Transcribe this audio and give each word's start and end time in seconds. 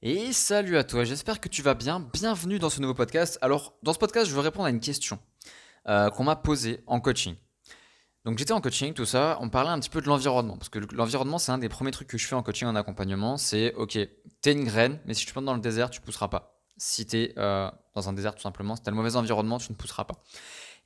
Et 0.00 0.32
salut 0.32 0.76
à 0.76 0.84
toi, 0.84 1.02
j'espère 1.02 1.40
que 1.40 1.48
tu 1.48 1.60
vas 1.60 1.74
bien. 1.74 1.98
Bienvenue 1.98 2.60
dans 2.60 2.70
ce 2.70 2.80
nouveau 2.80 2.94
podcast. 2.94 3.36
Alors, 3.42 3.76
dans 3.82 3.92
ce 3.92 3.98
podcast, 3.98 4.30
je 4.30 4.34
veux 4.34 4.40
répondre 4.40 4.66
à 4.66 4.70
une 4.70 4.78
question 4.78 5.18
euh, 5.88 6.08
qu'on 6.10 6.22
m'a 6.22 6.36
posée 6.36 6.84
en 6.86 7.00
coaching. 7.00 7.34
Donc, 8.24 8.38
j'étais 8.38 8.52
en 8.52 8.60
coaching, 8.60 8.94
tout 8.94 9.06
ça, 9.06 9.38
on 9.40 9.48
parlait 9.48 9.70
un 9.70 9.80
petit 9.80 9.90
peu 9.90 10.00
de 10.00 10.06
l'environnement. 10.06 10.56
Parce 10.56 10.68
que 10.68 10.78
l'environnement, 10.94 11.38
c'est 11.38 11.50
un 11.50 11.58
des 11.58 11.68
premiers 11.68 11.90
trucs 11.90 12.06
que 12.06 12.16
je 12.16 12.28
fais 12.28 12.36
en 12.36 12.44
coaching, 12.44 12.68
en 12.68 12.76
accompagnement. 12.76 13.38
C'est, 13.38 13.74
ok, 13.74 13.98
t'es 14.40 14.52
une 14.52 14.62
graine, 14.62 15.00
mais 15.04 15.14
si 15.14 15.22
tu 15.22 15.26
te 15.26 15.32
plantes 15.32 15.46
dans 15.46 15.54
le 15.54 15.60
désert, 15.60 15.90
tu 15.90 16.00
pousseras 16.00 16.28
pas. 16.28 16.62
Si 16.76 17.04
t'es 17.04 17.34
euh, 17.36 17.68
dans 17.96 18.08
un 18.08 18.12
désert, 18.12 18.36
tout 18.36 18.42
simplement, 18.42 18.76
si 18.76 18.84
t'as 18.84 18.92
le 18.92 18.96
mauvais 18.96 19.16
environnement, 19.16 19.58
tu 19.58 19.72
ne 19.72 19.76
pousseras 19.76 20.04
pas. 20.04 20.22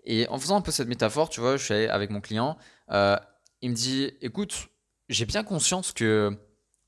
Et 0.05 0.27
en 0.29 0.39
faisant 0.39 0.57
un 0.57 0.63
peu 0.63 0.71
cette 0.71 0.89
métaphore, 0.89 1.29
tu 1.29 1.41
vois, 1.41 1.59
je 1.59 1.65
suis 1.65 1.75
allé 1.75 1.89
avec 1.89 2.09
mon 2.09 2.23
client, 2.23 2.57
euh, 2.91 3.19
il 3.61 3.73
me 3.73 3.75
dit, 3.75 4.11
écoute, 4.23 4.69
j'ai 5.11 5.27
bien 5.27 5.45
conscience 5.45 5.93
que 5.93 6.35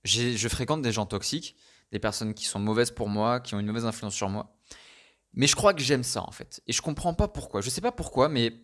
je 0.05 0.49
fréquente 0.49 0.81
des 0.81 0.91
gens 0.91 1.05
toxiques 1.05 1.55
des 1.93 1.99
personnes 1.99 2.35
qui 2.35 2.45
sont 2.45 2.59
mauvaises 2.59 2.91
pour 2.91 3.09
moi, 3.09 3.41
qui 3.41 3.55
ont 3.55 3.61
une 3.61 3.67
mauvaise 3.67 3.87
influence 3.87 4.15
sur 4.15 4.29
moi. 4.29 4.57
Mais 5.33 5.47
je 5.47 5.57
crois 5.57 5.75
que 5.75 5.83
j'aime 5.83 6.05
ça 6.05 6.23
en 6.23 6.31
fait. 6.31 6.63
Et 6.67 6.73
je 6.73 6.83
comprends 6.83 7.15
pas 7.15 7.29
pourquoi. 7.29 7.61
Je 7.61 7.71
sais 7.71 7.81
pas 7.81 7.93
pourquoi, 7.93 8.29
mais 8.29 8.55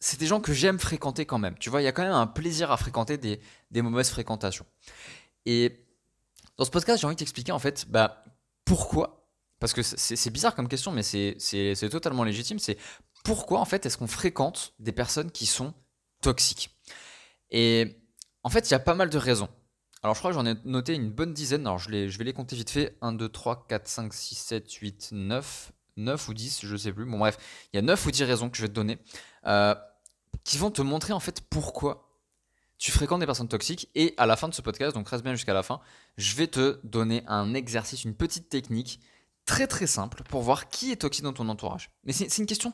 c'est 0.00 0.18
des 0.18 0.26
gens 0.26 0.40
que 0.40 0.52
j'aime 0.52 0.78
fréquenter 0.78 1.26
quand 1.26 1.38
même. 1.38 1.56
Tu 1.58 1.70
vois, 1.70 1.80
il 1.80 1.84
y 1.84 1.88
a 1.88 1.92
quand 1.92 2.02
même 2.02 2.12
un 2.12 2.26
plaisir 2.26 2.70
à 2.70 2.76
fréquenter 2.76 3.18
des, 3.18 3.82
mauvaises 3.82 4.10
fréquentations. 4.10 4.66
Et 5.46 5.86
dans 6.56 6.64
ce 6.64 6.70
podcast, 6.70 7.00
j'ai 7.00 7.06
envie 7.06 7.16
de 7.16 7.20
t'expliquer 7.20 7.52
en 7.52 7.58
fait 7.58 7.86
bah, 7.88 8.24
pourquoi. 8.64 9.28
Parce 9.60 9.72
que 9.72 9.82
c'est 9.82 10.30
bizarre 10.30 10.56
comme 10.56 10.66
question, 10.66 10.90
mais 10.90 11.04
c'est 11.04 11.88
totalement 11.88 12.24
légitime. 12.24 12.58
C'est 12.58 12.78
pourquoi 13.22 13.60
en 13.60 13.64
fait 13.64 13.86
est-ce 13.86 13.96
qu'on 13.96 14.08
fréquente 14.08 14.74
des 14.80 14.90
personnes 14.90 15.30
qui 15.30 15.46
sont 15.46 15.72
toxiques? 16.20 16.76
Et 17.50 17.96
en 18.42 18.48
fait, 18.48 18.68
il 18.68 18.72
y 18.72 18.74
a 18.74 18.80
pas 18.80 18.94
mal 18.94 19.08
de 19.08 19.18
raisons. 19.18 19.48
Alors 20.02 20.14
je 20.14 20.20
crois 20.20 20.32
que 20.32 20.34
j'en 20.34 20.46
ai 20.46 20.54
noté 20.64 20.94
une 20.94 21.10
bonne 21.10 21.32
dizaine. 21.32 21.66
Alors 21.66 21.78
je, 21.78 21.88
vais 21.90 22.24
les 22.24 22.32
compter 22.32 22.56
vite 22.56 22.70
fait. 22.70 22.96
1, 23.02 23.12
2, 23.12 23.28
3, 23.28 23.66
4, 23.68 23.86
5, 23.86 24.12
6, 24.12 24.34
7, 24.34 24.72
8, 24.72 25.08
9. 25.12 25.72
9 25.96 26.28
ou 26.28 26.34
10, 26.34 26.60
je 26.64 26.76
sais 26.76 26.92
plus. 26.92 27.04
Bon 27.04 27.18
bref, 27.18 27.36
il 27.72 27.76
y 27.76 27.78
a 27.78 27.82
9 27.82 28.06
ou 28.06 28.10
10 28.10 28.24
raisons 28.24 28.50
que 28.50 28.56
je 28.56 28.62
vais 28.62 28.68
te 28.68 28.72
donner 28.72 28.98
euh, 29.46 29.74
qui 30.42 30.56
vont 30.56 30.70
te 30.70 30.80
montrer 30.80 31.12
en 31.12 31.20
fait 31.20 31.42
pourquoi 31.42 32.08
tu 32.78 32.90
fréquentes 32.90 33.20
des 33.20 33.26
personnes 33.26 33.48
toxiques. 33.48 33.90
Et 33.94 34.14
à 34.16 34.26
la 34.26 34.36
fin 34.36 34.48
de 34.48 34.54
ce 34.54 34.62
podcast, 34.62 34.94
donc 34.94 35.08
reste 35.08 35.22
bien 35.22 35.34
jusqu'à 35.34 35.54
la 35.54 35.62
fin, 35.62 35.80
je 36.16 36.34
vais 36.34 36.48
te 36.48 36.80
donner 36.82 37.22
un 37.26 37.54
exercice, 37.54 38.04
une 38.04 38.14
petite 38.14 38.48
technique 38.48 39.00
très 39.44 39.66
très 39.66 39.86
simple 39.86 40.22
pour 40.24 40.42
voir 40.42 40.68
qui 40.68 40.92
est 40.92 40.96
toxique 40.96 41.24
dans 41.24 41.32
ton 41.32 41.48
entourage. 41.48 41.90
Mais 42.04 42.12
c'est 42.12 42.38
une 42.38 42.46
question, 42.46 42.72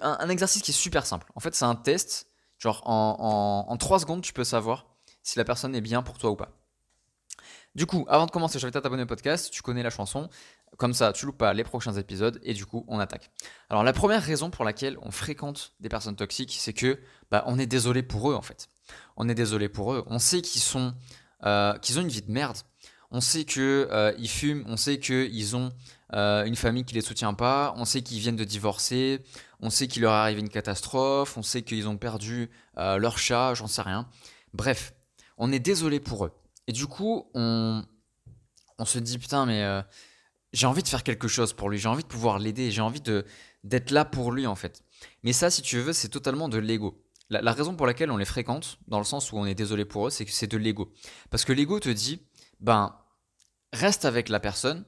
un, 0.00 0.28
exercice 0.28 0.62
qui 0.62 0.70
est 0.70 0.74
super 0.74 1.06
simple. 1.06 1.32
En 1.34 1.40
fait, 1.40 1.54
c'est 1.54 1.64
un 1.64 1.74
test. 1.74 2.28
Genre 2.58 2.82
en, 2.84 3.64
en, 3.68 3.72
en 3.72 3.76
3 3.76 4.00
secondes, 4.00 4.22
tu 4.22 4.32
peux 4.32 4.44
savoir 4.44 4.93
si 5.24 5.38
la 5.38 5.44
personne 5.44 5.74
est 5.74 5.80
bien 5.80 6.02
pour 6.02 6.18
toi 6.18 6.30
ou 6.30 6.36
pas. 6.36 6.52
Du 7.74 7.86
coup, 7.86 8.06
avant 8.08 8.26
de 8.26 8.30
commencer, 8.30 8.60
je 8.60 8.66
vais 8.66 8.70
t'abonner 8.70 9.02
au 9.02 9.06
podcast, 9.06 9.50
tu 9.50 9.60
connais 9.60 9.82
la 9.82 9.90
chanson, 9.90 10.28
comme 10.76 10.94
ça 10.94 11.12
tu 11.12 11.26
loupes 11.26 11.38
pas 11.38 11.52
les 11.52 11.64
prochains 11.64 11.94
épisodes 11.94 12.38
et 12.44 12.54
du 12.54 12.66
coup 12.66 12.84
on 12.86 13.00
attaque. 13.00 13.30
Alors 13.68 13.82
la 13.82 13.92
première 13.92 14.22
raison 14.22 14.50
pour 14.50 14.64
laquelle 14.64 14.96
on 15.02 15.10
fréquente 15.10 15.72
des 15.80 15.88
personnes 15.88 16.14
toxiques, 16.14 16.56
c'est 16.56 16.72
que 16.72 17.00
bah, 17.32 17.42
on 17.46 17.58
est 17.58 17.66
désolé 17.66 18.04
pour 18.04 18.30
eux 18.30 18.34
en 18.34 18.42
fait. 18.42 18.68
On 19.16 19.28
est 19.28 19.34
désolé 19.34 19.68
pour 19.68 19.92
eux. 19.92 20.04
On 20.06 20.20
sait 20.20 20.40
qu'ils 20.40 20.62
sont, 20.62 20.94
euh, 21.44 21.76
qu'ils 21.78 21.98
ont 21.98 22.02
une 22.02 22.08
vie 22.08 22.22
de 22.22 22.30
merde. 22.30 22.58
On 23.10 23.20
sait 23.20 23.44
qu'ils 23.44 23.62
euh, 23.62 24.16
fument, 24.24 24.64
on 24.66 24.76
sait 24.76 24.98
qu'ils 24.98 25.56
ont 25.56 25.72
euh, 26.12 26.44
une 26.44 26.56
famille 26.56 26.84
qui 26.84 26.94
les 26.94 27.00
soutient 27.00 27.34
pas, 27.34 27.74
on 27.76 27.84
sait 27.84 28.02
qu'ils 28.02 28.18
viennent 28.18 28.36
de 28.36 28.44
divorcer, 28.44 29.24
on 29.60 29.70
sait 29.70 29.88
qu'il 29.88 30.02
leur 30.02 30.12
est 30.12 30.16
arrivé 30.16 30.40
une 30.40 30.48
catastrophe, 30.48 31.36
on 31.36 31.42
sait 31.42 31.62
qu'ils 31.62 31.88
ont 31.88 31.96
perdu 31.96 32.50
leur 32.76 33.18
chat, 33.18 33.54
j'en 33.54 33.68
sais 33.68 33.82
rien. 33.82 34.08
Bref, 34.52 34.94
on 35.36 35.52
est 35.52 35.58
désolé 35.58 36.00
pour 36.00 36.26
eux. 36.26 36.32
Et 36.66 36.72
du 36.72 36.86
coup, 36.86 37.30
on, 37.34 37.84
on 38.78 38.84
se 38.84 38.98
dit, 38.98 39.18
putain, 39.18 39.46
mais 39.46 39.62
euh, 39.62 39.82
j'ai 40.52 40.66
envie 40.66 40.82
de 40.82 40.88
faire 40.88 41.02
quelque 41.02 41.28
chose 41.28 41.52
pour 41.52 41.68
lui, 41.68 41.78
j'ai 41.78 41.88
envie 41.88 42.02
de 42.02 42.08
pouvoir 42.08 42.38
l'aider, 42.38 42.70
j'ai 42.70 42.80
envie 42.80 43.00
d'être 43.00 43.90
là 43.90 44.04
pour 44.04 44.32
lui, 44.32 44.46
en 44.46 44.54
fait. 44.54 44.82
Mais 45.22 45.32
ça, 45.32 45.50
si 45.50 45.62
tu 45.62 45.78
veux, 45.80 45.92
c'est 45.92 46.08
totalement 46.08 46.48
de 46.48 46.58
l'ego. 46.58 47.00
La, 47.30 47.52
raison 47.52 47.74
pour 47.74 47.86
laquelle 47.86 48.10
on 48.10 48.16
les 48.16 48.26
fréquente, 48.26 48.78
dans 48.86 48.98
le 48.98 49.04
sens 49.04 49.32
où 49.32 49.38
on 49.38 49.46
est 49.46 49.54
désolé 49.54 49.84
pour 49.84 50.06
eux, 50.06 50.10
c'est 50.10 50.24
que 50.24 50.30
c'est 50.30 50.46
de 50.46 50.58
l'ego. 50.58 50.92
Parce 51.30 51.44
que 51.44 51.52
l'ego 51.52 51.80
te 51.80 51.88
dit, 51.88 52.20
ben, 52.60 52.94
reste 53.72 54.04
avec 54.04 54.28
la 54.28 54.40
personne, 54.40 54.84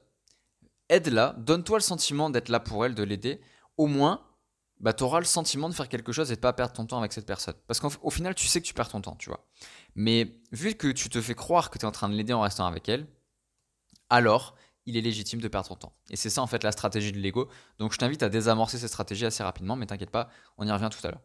aide-la, 0.87 1.35
donne-toi 1.39 1.79
le 1.79 1.83
sentiment 1.83 2.29
d'être 2.29 2.49
là 2.49 2.59
pour 2.59 2.85
elle, 2.85 2.95
de 2.95 3.03
l'aider. 3.03 3.41
Au 3.75 3.87
moins, 3.87 4.26
bah, 4.79 4.93
tu 4.93 5.03
auras 5.03 5.19
le 5.19 5.25
sentiment 5.25 5.69
de 5.69 5.73
faire 5.73 5.89
quelque 5.89 6.11
chose 6.11 6.31
et 6.31 6.35
de 6.35 6.39
pas 6.39 6.53
perdre 6.53 6.73
ton 6.73 6.85
temps 6.85 6.99
avec 6.99 7.13
cette 7.13 7.25
personne. 7.25 7.55
Parce 7.67 7.79
qu'au 7.79 8.09
final, 8.09 8.35
tu 8.35 8.47
sais 8.47 8.61
que 8.61 8.65
tu 8.65 8.73
perds 8.73 8.89
ton 8.89 9.01
temps, 9.01 9.15
tu 9.15 9.29
vois. 9.29 9.45
Mais 9.95 10.39
vu 10.51 10.75
que 10.75 10.87
tu 10.87 11.09
te 11.09 11.19
fais 11.21 11.35
croire 11.35 11.69
que 11.69 11.77
tu 11.77 11.85
es 11.85 11.87
en 11.87 11.91
train 11.91 12.09
de 12.09 12.13
l'aider 12.13 12.33
en 12.33 12.41
restant 12.41 12.65
avec 12.65 12.87
elle, 12.87 13.07
alors 14.09 14.55
il 14.85 14.95
est 14.95 15.01
légitime 15.01 15.41
de 15.41 15.47
perdre 15.47 15.67
ton 15.67 15.75
temps. 15.75 15.93
Et 16.09 16.15
c'est 16.15 16.29
ça 16.29 16.41
en 16.41 16.47
fait 16.47 16.63
la 16.63 16.71
stratégie 16.71 17.11
de 17.11 17.17
l'ego. 17.17 17.49
Donc 17.79 17.91
je 17.91 17.97
t'invite 17.97 18.23
à 18.23 18.29
désamorcer 18.29 18.77
cette 18.77 18.89
stratégie 18.89 19.25
assez 19.25 19.43
rapidement, 19.43 19.75
mais 19.75 19.85
t'inquiète 19.85 20.11
pas, 20.11 20.29
on 20.57 20.67
y 20.67 20.71
revient 20.71 20.89
tout 20.91 21.05
à 21.05 21.11
l'heure. 21.11 21.21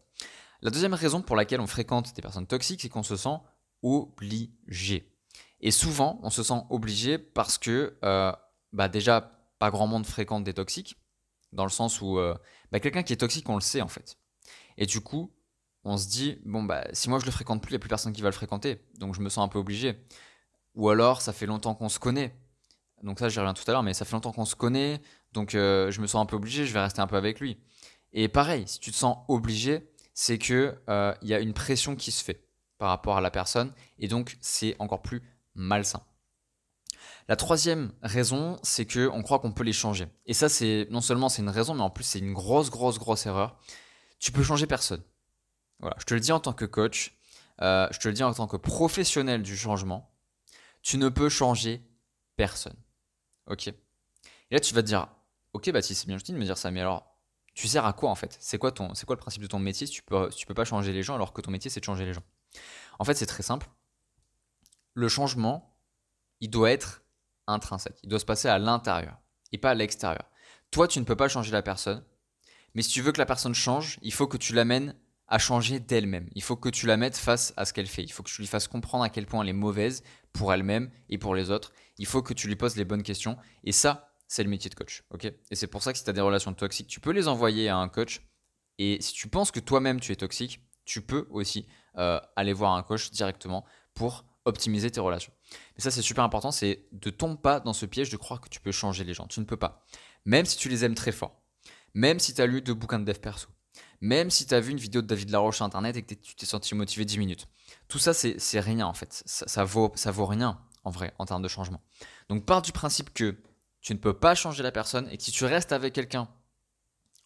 La 0.61 0.69
deuxième 0.69 0.93
raison 0.93 1.21
pour 1.21 1.35
laquelle 1.35 1.61
on 1.61 1.67
fréquente 1.67 2.13
des 2.15 2.21
personnes 2.21 2.47
toxiques, 2.47 2.81
c'est 2.81 2.89
qu'on 2.89 3.03
se 3.03 3.15
sent 3.15 3.37
obligé. 3.81 5.13
Et 5.59 5.71
souvent, 5.71 6.19
on 6.23 6.29
se 6.29 6.43
sent 6.43 6.61
obligé 6.69 7.17
parce 7.17 7.57
que, 7.57 7.97
euh, 8.03 8.33
bah 8.73 8.89
déjà, 8.89 9.31
pas 9.59 9.71
grand 9.71 9.87
monde 9.87 10.05
fréquente 10.05 10.43
des 10.43 10.53
toxiques 10.53 10.97
dans 11.53 11.63
le 11.63 11.69
sens 11.69 12.01
où 12.01 12.17
euh, 12.17 12.35
bah, 12.71 12.79
quelqu'un 12.79 13.03
qui 13.03 13.13
est 13.13 13.17
toxique, 13.17 13.47
on 13.49 13.55
le 13.55 13.61
sait 13.61 13.81
en 13.81 13.87
fait. 13.87 14.17
Et 14.77 14.85
du 14.85 15.01
coup, 15.01 15.31
on 15.83 15.97
se 15.97 16.07
dit, 16.07 16.39
bon, 16.45 16.63
bah, 16.63 16.85
si 16.93 17.09
moi 17.09 17.19
je 17.19 17.25
le 17.25 17.31
fréquente 17.31 17.61
plus, 17.61 17.71
il 17.71 17.73
n'y 17.73 17.77
a 17.77 17.79
plus 17.79 17.89
personne 17.89 18.13
qui 18.13 18.21
va 18.21 18.29
le 18.29 18.33
fréquenter, 18.33 18.81
donc 18.99 19.15
je 19.15 19.21
me 19.21 19.29
sens 19.29 19.43
un 19.43 19.47
peu 19.47 19.59
obligé. 19.59 19.99
Ou 20.75 20.89
alors, 20.89 21.21
ça 21.21 21.33
fait 21.33 21.45
longtemps 21.45 21.75
qu'on 21.75 21.89
se 21.89 21.99
connaît. 21.99 22.35
Donc 23.03 23.19
ça, 23.19 23.29
j'y 23.29 23.37
reviens 23.39 23.53
tout 23.53 23.63
à 23.67 23.71
l'heure, 23.71 23.83
mais 23.83 23.93
ça 23.93 24.05
fait 24.05 24.13
longtemps 24.13 24.31
qu'on 24.31 24.45
se 24.45 24.55
connaît, 24.55 25.01
donc 25.33 25.55
euh, 25.55 25.91
je 25.91 25.99
me 25.99 26.07
sens 26.07 26.21
un 26.21 26.25
peu 26.25 26.37
obligé, 26.37 26.65
je 26.65 26.73
vais 26.73 26.79
rester 26.79 27.01
un 27.01 27.07
peu 27.07 27.17
avec 27.17 27.39
lui. 27.39 27.59
Et 28.13 28.29
pareil, 28.29 28.63
si 28.65 28.79
tu 28.79 28.91
te 28.91 28.95
sens 28.95 29.17
obligé, 29.27 29.91
c'est 30.13 30.37
que 30.37 30.79
euh, 30.89 31.13
il 31.21 31.27
y 31.27 31.33
a 31.33 31.39
une 31.39 31.53
pression 31.53 31.95
qui 31.97 32.11
se 32.11 32.23
fait 32.23 32.47
par 32.77 32.89
rapport 32.89 33.17
à 33.17 33.21
la 33.21 33.29
personne, 33.29 33.73
et 33.99 34.07
donc 34.07 34.37
c'est 34.39 34.75
encore 34.79 35.01
plus 35.01 35.21
malsain. 35.53 36.01
La 37.27 37.35
troisième 37.35 37.93
raison, 38.01 38.59
c'est 38.63 38.85
que 38.85 39.09
on 39.09 39.23
croit 39.23 39.39
qu'on 39.39 39.53
peut 39.53 39.63
les 39.63 39.73
changer. 39.73 40.07
Et 40.25 40.33
ça, 40.33 40.49
c'est 40.49 40.87
non 40.91 41.01
seulement 41.01 41.29
c'est 41.29 41.41
une 41.41 41.49
raison, 41.49 41.73
mais 41.73 41.81
en 41.81 41.89
plus 41.89 42.03
c'est 42.03 42.19
une 42.19 42.33
grosse, 42.33 42.69
grosse, 42.69 42.99
grosse 42.99 43.25
erreur. 43.25 43.57
Tu 44.19 44.31
peux 44.31 44.43
changer 44.43 44.67
personne. 44.67 45.01
Voilà, 45.79 45.95
je 45.99 46.05
te 46.05 46.13
le 46.13 46.19
dis 46.19 46.31
en 46.31 46.39
tant 46.39 46.53
que 46.53 46.65
coach, 46.65 47.17
euh, 47.61 47.87
je 47.91 47.99
te 47.99 48.07
le 48.07 48.13
dis 48.13 48.23
en 48.23 48.33
tant 48.33 48.47
que 48.47 48.57
professionnel 48.57 49.41
du 49.41 49.55
changement, 49.55 50.13
tu 50.81 50.97
ne 50.97 51.09
peux 51.09 51.29
changer 51.29 51.81
personne. 52.35 52.75
Ok? 53.47 53.67
Et 53.67 53.75
là, 54.51 54.59
tu 54.59 54.73
vas 54.73 54.81
te 54.81 54.87
dire, 54.87 55.07
ok, 55.53 55.71
si 55.81 55.95
c'est 55.95 56.07
bien 56.07 56.17
gentil 56.17 56.33
de 56.33 56.37
me 56.37 56.45
dire 56.45 56.57
ça, 56.57 56.71
mais 56.71 56.81
alors, 56.81 57.17
tu 57.53 57.67
sers 57.67 57.85
à 57.85 57.93
quoi 57.93 58.09
en 58.09 58.15
fait? 58.15 58.35
C'est 58.39 58.57
quoi 58.57 58.71
ton, 58.71 58.93
c'est 58.95 59.05
quoi 59.05 59.15
le 59.15 59.19
principe 59.19 59.41
de 59.41 59.47
ton 59.47 59.59
métier 59.59 59.87
si 59.87 59.93
tu 59.93 60.03
peux, 60.03 60.29
tu 60.29 60.45
peux 60.45 60.53
pas 60.53 60.65
changer 60.65 60.91
les 60.91 61.03
gens 61.03 61.15
alors 61.15 61.33
que 61.33 61.41
ton 61.41 61.51
métier 61.51 61.69
c'est 61.69 61.79
de 61.79 61.85
changer 61.85 62.05
les 62.05 62.13
gens? 62.13 62.23
En 62.99 63.05
fait, 63.05 63.13
c'est 63.15 63.25
très 63.25 63.43
simple. 63.43 63.69
Le 64.93 65.07
changement, 65.07 65.75
il 66.39 66.49
doit 66.49 66.71
être 66.71 67.02
intrinsèque. 67.47 67.99
Il 68.03 68.09
doit 68.09 68.19
se 68.19 68.25
passer 68.25 68.47
à 68.47 68.59
l'intérieur 68.59 69.17
et 69.51 69.57
pas 69.57 69.71
à 69.71 69.75
l'extérieur. 69.75 70.25
Toi, 70.71 70.87
tu 70.87 70.99
ne 70.99 71.05
peux 71.05 71.15
pas 71.15 71.27
changer 71.27 71.51
la 71.51 71.61
personne, 71.61 72.03
mais 72.73 72.81
si 72.81 72.89
tu 72.89 73.01
veux 73.01 73.11
que 73.11 73.19
la 73.19 73.25
personne 73.25 73.53
change, 73.53 73.99
il 74.01 74.13
faut 74.13 74.27
que 74.27 74.37
tu 74.37 74.53
l'amènes 74.53 74.95
à 75.27 75.37
changer 75.37 75.79
d'elle-même. 75.79 76.29
Il 76.35 76.43
faut 76.43 76.55
que 76.55 76.69
tu 76.69 76.85
la 76.85 76.97
mettes 76.97 77.17
face 77.17 77.53
à 77.57 77.65
ce 77.65 77.73
qu'elle 77.73 77.87
fait. 77.87 78.03
Il 78.03 78.11
faut 78.11 78.23
que 78.23 78.29
tu 78.29 78.41
lui 78.41 78.47
fasses 78.47 78.67
comprendre 78.67 79.03
à 79.03 79.09
quel 79.09 79.25
point 79.25 79.41
elle 79.43 79.49
est 79.49 79.53
mauvaise 79.53 80.03
pour 80.31 80.53
elle-même 80.53 80.91
et 81.09 81.17
pour 81.17 81.35
les 81.35 81.49
autres. 81.49 81.71
Il 81.97 82.05
faut 82.05 82.21
que 82.21 82.33
tu 82.33 82.47
lui 82.47 82.55
poses 82.55 82.75
les 82.75 82.85
bonnes 82.85 83.03
questions. 83.03 83.37
Et 83.63 83.71
ça, 83.71 84.13
c'est 84.27 84.43
le 84.43 84.49
métier 84.49 84.69
de 84.69 84.75
coach. 84.75 85.03
ok? 85.11 85.25
Et 85.25 85.55
c'est 85.55 85.67
pour 85.67 85.83
ça 85.83 85.91
que 85.91 85.97
si 85.97 86.03
tu 86.03 86.09
as 86.09 86.13
des 86.13 86.21
relations 86.21 86.53
toxiques, 86.53 86.87
tu 86.87 86.99
peux 86.99 87.11
les 87.11 87.27
envoyer 87.27 87.69
à 87.69 87.77
un 87.77 87.87
coach. 87.87 88.21
Et 88.79 88.99
si 89.01 89.13
tu 89.13 89.27
penses 89.27 89.51
que 89.51 89.59
toi-même 89.59 89.99
tu 89.99 90.11
es 90.11 90.15
toxique, 90.15 90.59
tu 90.85 91.01
peux 91.01 91.27
aussi 91.29 91.67
euh, 91.97 92.19
aller 92.35 92.53
voir 92.53 92.73
un 92.73 92.83
coach 92.83 93.11
directement 93.11 93.65
pour 93.93 94.25
optimiser 94.45 94.91
tes 94.91 94.99
relations. 94.99 95.31
Mais 95.75 95.83
ça, 95.83 95.91
c'est 95.91 96.01
super 96.01 96.23
important, 96.23 96.51
c'est 96.51 96.85
de 96.91 97.09
tomber 97.09 97.39
pas 97.41 97.59
dans 97.59 97.73
ce 97.73 97.85
piège 97.85 98.09
de 98.09 98.17
croire 98.17 98.41
que 98.41 98.49
tu 98.49 98.59
peux 98.59 98.71
changer 98.71 99.03
les 99.03 99.13
gens. 99.13 99.27
Tu 99.27 99.39
ne 99.39 99.45
peux 99.45 99.57
pas. 99.57 99.85
Même 100.25 100.45
si 100.45 100.57
tu 100.57 100.69
les 100.69 100.85
aimes 100.85 100.95
très 100.95 101.11
fort, 101.11 101.41
même 101.93 102.19
si 102.19 102.33
tu 102.33 102.41
as 102.41 102.45
lu 102.45 102.61
deux 102.61 102.73
bouquins 102.73 102.99
de 102.99 103.05
dev 103.05 103.19
perso, 103.19 103.47
même 104.01 104.29
si 104.29 104.45
tu 104.45 104.53
as 104.53 104.59
vu 104.59 104.71
une 104.71 104.77
vidéo 104.77 105.01
de 105.01 105.07
David 105.07 105.29
Laroche 105.29 105.57
sur 105.57 105.65
Internet 105.65 105.95
et 105.95 106.03
que 106.03 106.13
tu 106.13 106.35
t'es 106.35 106.45
senti 106.45 106.75
motivé 106.75 107.05
10 107.05 107.17
minutes. 107.17 107.47
Tout 107.87 107.99
ça, 107.99 108.13
c'est 108.13 108.59
rien 108.59 108.85
en 108.85 108.93
fait. 108.93 109.23
Ça, 109.25 109.63
vaut, 109.63 109.91
ça 109.95 110.11
vaut 110.11 110.25
rien 110.25 110.59
en 110.83 110.91
vrai 110.91 111.13
en 111.19 111.25
termes 111.25 111.41
de 111.41 111.47
changement. 111.47 111.81
Donc 112.29 112.45
pars 112.45 112.61
du 112.61 112.71
principe 112.71 113.13
que 113.13 113.37
tu 113.81 113.93
ne 113.93 113.99
peux 113.99 114.13
pas 114.13 114.35
changer 114.35 114.63
la 114.63 114.71
personne 114.71 115.07
et 115.09 115.17
que 115.17 115.23
si 115.23 115.31
tu 115.31 115.45
restes 115.45 115.71
avec 115.71 115.93
quelqu'un 115.93 116.27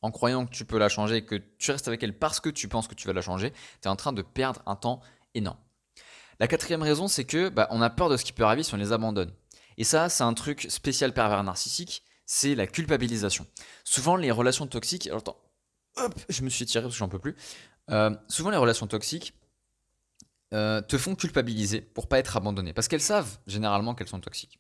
en 0.02 0.12
croyant 0.12 0.46
que 0.46 0.52
tu 0.52 0.66
peux 0.66 0.78
la 0.78 0.90
changer, 0.90 1.26
que 1.26 1.36
tu 1.58 1.72
restes 1.72 1.88
avec 1.88 2.04
elle 2.04 2.18
parce 2.18 2.40
que 2.40 2.50
tu 2.50 2.68
penses 2.68 2.88
que 2.88 2.96
tu 2.96 3.08
vas 3.08 3.14
la 3.14 3.22
changer, 3.22 3.52
tu 3.82 3.88
es 3.88 3.88
en 3.88 3.96
train 3.96 4.14
de 4.14 4.22
perdre 4.22 4.62
un 4.66 4.76
temps 4.76 5.02
énorme. 5.34 5.58
La 6.40 6.48
quatrième 6.48 6.84
raison, 6.84 7.08
c'est 7.08 7.26
que 7.26 7.50
bah, 7.50 7.68
on 7.72 7.82
a 7.82 7.90
peur 7.90 8.10
de 8.10 8.18
ce 8.18 8.26
qui 8.26 8.34
peut 8.34 8.44
arriver 8.44 8.64
si 8.64 8.74
on 8.74 8.78
les 8.78 8.92
abandonne. 8.92 9.32
Et 9.78 9.84
ça, 9.84 10.10
c'est 10.10 10.24
un 10.24 10.34
truc 10.34 10.68
spécial 10.70 11.14
pervers 11.14 11.44
narcissique, 11.44 12.04
c'est 12.26 12.56
la 12.56 12.68
culpabilisation. 12.68 13.48
Souvent, 13.84 14.16
les 14.16 14.32
relations 14.32 14.68
toxiques. 14.68 15.08
Alors, 15.08 15.20
attends, 15.20 15.40
hop, 15.98 16.14
je 16.30 16.42
me 16.44 16.50
suis 16.50 16.66
tiré 16.66 16.84
parce 16.84 16.96
que 16.96 17.00
j'en 17.00 17.10
peux 17.10 17.20
plus. 17.20 17.36
Euh, 17.90 18.16
souvent, 18.28 18.50
les 18.50 18.58
relations 18.58 18.88
toxiques 18.88 19.34
euh, 20.54 20.82
te 20.82 20.98
font 20.98 21.16
culpabiliser 21.16 21.82
pour 21.82 22.08
pas 22.08 22.20
être 22.20 22.38
abandonné. 22.38 22.74
Parce 22.74 22.88
qu'elles 22.88 23.02
savent 23.02 23.40
généralement 23.48 23.96
qu'elles 23.96 24.08
sont 24.08 24.20
toxiques. 24.20 24.60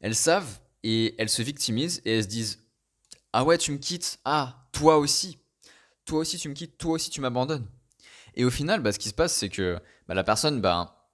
Elles 0.00 0.14
savent 0.14 0.60
et 0.82 1.14
elles 1.18 1.28
se 1.28 1.42
victimisent 1.42 2.02
et 2.04 2.16
elles 2.16 2.24
se 2.24 2.28
disent 2.28 2.64
Ah 3.32 3.44
ouais, 3.44 3.58
tu 3.58 3.72
me 3.72 3.78
quittes, 3.78 4.20
ah, 4.24 4.68
toi 4.72 4.98
aussi, 4.98 5.38
toi 6.04 6.20
aussi 6.20 6.38
tu 6.38 6.48
me 6.48 6.54
quittes, 6.54 6.78
toi 6.78 6.92
aussi 6.92 7.10
tu 7.10 7.20
m'abandonnes. 7.20 7.66
Et 8.34 8.44
au 8.44 8.50
final, 8.50 8.80
bah, 8.80 8.92
ce 8.92 8.98
qui 8.98 9.08
se 9.08 9.14
passe, 9.14 9.34
c'est 9.34 9.48
que 9.48 9.78
bah, 10.06 10.14
la 10.14 10.24
personne, 10.24 10.60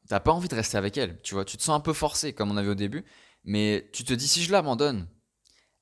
t'as 0.09 0.21
pas 0.21 0.33
envie 0.33 0.49
de 0.49 0.55
rester 0.55 0.77
avec 0.77 0.97
elle, 0.97 1.21
tu 1.23 1.35
vois, 1.35 1.45
tu 1.45 1.57
te 1.57 1.63
sens 1.63 1.77
un 1.77 1.81
peu 1.81 1.93
forcé, 1.93 2.33
comme 2.33 2.51
on 2.51 2.57
avait 2.57 2.69
au 2.69 2.75
début, 2.75 3.05
mais 3.45 3.91
tu 3.93 4.05
te 4.05 4.13
dis 4.13 4.29
si 4.29 4.43
je 4.43 4.53
l'abandonne, 4.53 5.09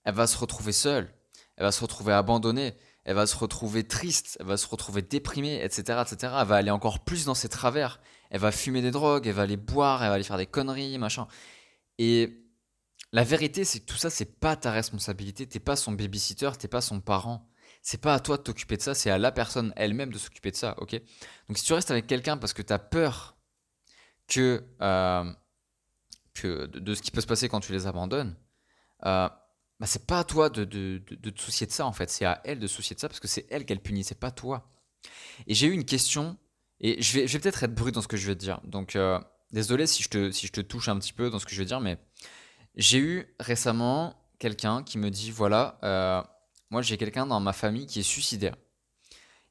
elle 0.04 0.14
va 0.14 0.26
se 0.26 0.36
retrouver 0.36 0.72
seule, 0.72 1.12
elle 1.56 1.64
va 1.64 1.72
se 1.72 1.80
retrouver 1.80 2.12
abandonnée, 2.12 2.74
elle 3.04 3.16
va 3.16 3.26
se 3.26 3.36
retrouver 3.36 3.86
triste, 3.86 4.36
elle 4.40 4.46
va 4.46 4.56
se 4.56 4.66
retrouver 4.66 5.02
déprimée, 5.02 5.62
etc., 5.62 6.02
etc. 6.02 6.34
Elle 6.40 6.46
va 6.46 6.56
aller 6.56 6.70
encore 6.70 7.00
plus 7.04 7.24
dans 7.24 7.34
ses 7.34 7.48
travers. 7.48 8.00
Elle 8.30 8.40
va 8.40 8.52
fumer 8.52 8.80
des 8.80 8.92
drogues, 8.92 9.26
elle 9.26 9.34
va 9.34 9.42
aller 9.42 9.56
boire, 9.56 10.02
elle 10.02 10.08
va 10.08 10.14
aller 10.14 10.24
faire 10.24 10.38
des 10.38 10.46
conneries, 10.46 10.98
machin. 10.98 11.26
Et 11.98 12.46
la 13.12 13.24
vérité, 13.24 13.64
c'est 13.64 13.80
que 13.80 13.86
tout 13.86 13.96
ça, 13.96 14.08
c'est 14.08 14.38
pas 14.38 14.56
ta 14.56 14.70
responsabilité. 14.70 15.46
T'es 15.46 15.60
pas 15.60 15.76
son 15.76 15.92
babysitter, 15.92 16.50
t'es 16.58 16.68
pas 16.68 16.80
son 16.80 17.00
parent. 17.00 17.48
C'est 17.82 18.00
pas 18.00 18.14
à 18.14 18.20
toi 18.20 18.36
de 18.36 18.42
t'occuper 18.42 18.76
de 18.76 18.82
ça, 18.82 18.94
c'est 18.94 19.10
à 19.10 19.18
la 19.18 19.32
personne 19.32 19.72
elle-même 19.76 20.12
de 20.12 20.18
s'occuper 20.18 20.52
de 20.52 20.56
ça, 20.56 20.76
ok? 20.78 20.92
Donc 21.48 21.58
si 21.58 21.64
tu 21.64 21.72
restes 21.72 21.90
avec 21.90 22.06
quelqu'un 22.06 22.36
parce 22.36 22.52
que 22.52 22.62
t'as 22.62 22.78
peur 22.78 23.36
que, 24.28 24.64
euh, 24.80 25.32
que 26.34 26.66
de, 26.66 26.94
ce 26.94 27.02
qui 27.02 27.10
peut 27.10 27.20
se 27.20 27.26
passer 27.26 27.48
quand 27.48 27.60
tu 27.60 27.72
les 27.72 27.86
abandonnes, 27.86 28.36
euh, 29.04 29.28
bah, 29.80 29.86
c'est 29.86 30.06
pas 30.06 30.20
à 30.20 30.24
toi 30.24 30.48
de, 30.48 30.64
te 30.64 31.40
soucier 31.40 31.66
de 31.66 31.72
ça 31.72 31.86
en 31.86 31.92
fait, 31.92 32.10
c'est 32.10 32.24
à 32.24 32.40
elle 32.44 32.58
de 32.58 32.66
se 32.66 32.76
soucier 32.76 32.94
de 32.94 33.00
ça 33.00 33.08
parce 33.08 33.20
que 33.20 33.28
c'est 33.28 33.46
elle 33.50 33.64
qu'elle 33.64 33.80
punit, 33.80 34.04
c'est 34.04 34.18
pas 34.18 34.30
toi. 34.30 34.70
Et 35.46 35.54
j'ai 35.54 35.66
eu 35.66 35.72
une 35.72 35.84
question, 35.84 36.38
et 36.80 37.02
je 37.02 37.18
vais, 37.18 37.26
je 37.26 37.32
vais 37.32 37.40
peut-être 37.40 37.64
être 37.64 37.74
brut 37.74 37.94
dans 37.94 38.02
ce 38.02 38.08
que 38.08 38.16
je 38.16 38.26
vais 38.26 38.34
te 38.34 38.40
dire, 38.40 38.60
donc 38.64 38.96
euh, 38.96 39.18
désolé 39.50 39.86
si 39.86 40.02
je, 40.02 40.08
te, 40.08 40.30
si 40.30 40.46
je 40.46 40.52
te 40.52 40.60
touche 40.60 40.88
un 40.88 40.98
petit 40.98 41.12
peu 41.12 41.30
dans 41.30 41.38
ce 41.38 41.46
que 41.46 41.52
je 41.52 41.58
vais 41.58 41.64
dire, 41.64 41.80
mais 41.80 41.98
j'ai 42.76 42.98
eu 42.98 43.34
récemment 43.40 44.14
quelqu'un 44.38 44.82
qui 44.82 44.98
me 44.98 45.10
dit 45.10 45.30
voilà, 45.30 45.78
euh, 45.82 46.22
moi 46.70 46.82
j'ai 46.82 46.96
quelqu'un 46.96 47.26
dans 47.26 47.40
ma 47.40 47.52
famille 47.52 47.86
qui 47.86 48.00
est 48.00 48.04
suicidaire 48.04 48.56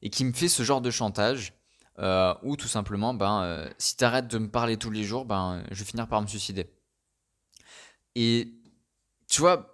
et 0.02 0.10
qui 0.10 0.24
me 0.24 0.32
fait 0.32 0.48
ce 0.48 0.62
genre 0.62 0.80
de 0.80 0.90
chantage. 0.90 1.54
Euh, 1.98 2.34
ou 2.42 2.56
tout 2.56 2.68
simplement, 2.68 3.14
ben, 3.14 3.68
si 3.78 3.96
tu 3.96 4.04
arrêtes 4.04 4.28
de 4.28 4.38
me 4.38 4.50
parler 4.50 4.76
tous 4.76 4.90
les 4.90 5.04
jours, 5.04 5.24
ben, 5.24 5.62
je 5.70 5.78
vais 5.80 5.84
finir 5.84 6.08
par 6.08 6.22
me 6.22 6.26
suicider. 6.26 6.70
Et 8.14 8.54
tu 9.28 9.40
vois, 9.40 9.72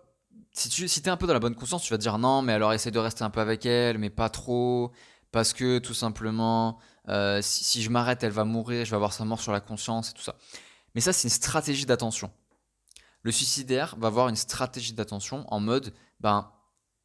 si 0.52 0.68
tu 0.68 0.88
si 0.88 1.00
es 1.00 1.08
un 1.08 1.16
peu 1.16 1.26
dans 1.26 1.32
la 1.32 1.40
bonne 1.40 1.54
conscience, 1.54 1.82
tu 1.82 1.92
vas 1.92 1.98
te 1.98 2.02
dire 2.02 2.18
non, 2.18 2.42
mais 2.42 2.52
alors 2.52 2.72
essaye 2.72 2.92
de 2.92 2.98
rester 2.98 3.24
un 3.24 3.30
peu 3.30 3.40
avec 3.40 3.64
elle, 3.66 3.98
mais 3.98 4.10
pas 4.10 4.28
trop, 4.28 4.92
parce 5.32 5.52
que 5.52 5.78
tout 5.78 5.94
simplement, 5.94 6.78
euh, 7.08 7.40
si, 7.42 7.82
je 7.82 7.90
m'arrête, 7.90 8.22
elle 8.22 8.32
va 8.32 8.44
mourir, 8.44 8.84
je 8.84 8.90
vais 8.90 8.96
avoir 8.96 9.12
sa 9.12 9.24
mort 9.24 9.40
sur 9.40 9.52
la 9.52 9.60
conscience 9.60 10.10
et 10.10 10.14
tout 10.14 10.22
ça. 10.22 10.34
Mais 10.94 11.00
ça, 11.00 11.12
c'est 11.12 11.24
une 11.24 11.32
stratégie 11.32 11.86
d'attention. 11.86 12.30
Le 13.22 13.32
suicidaire 13.32 13.96
va 13.98 14.08
avoir 14.08 14.28
une 14.28 14.36
stratégie 14.36 14.92
d'attention 14.92 15.44
en 15.52 15.60
mode, 15.60 15.94
ben, 16.20 16.50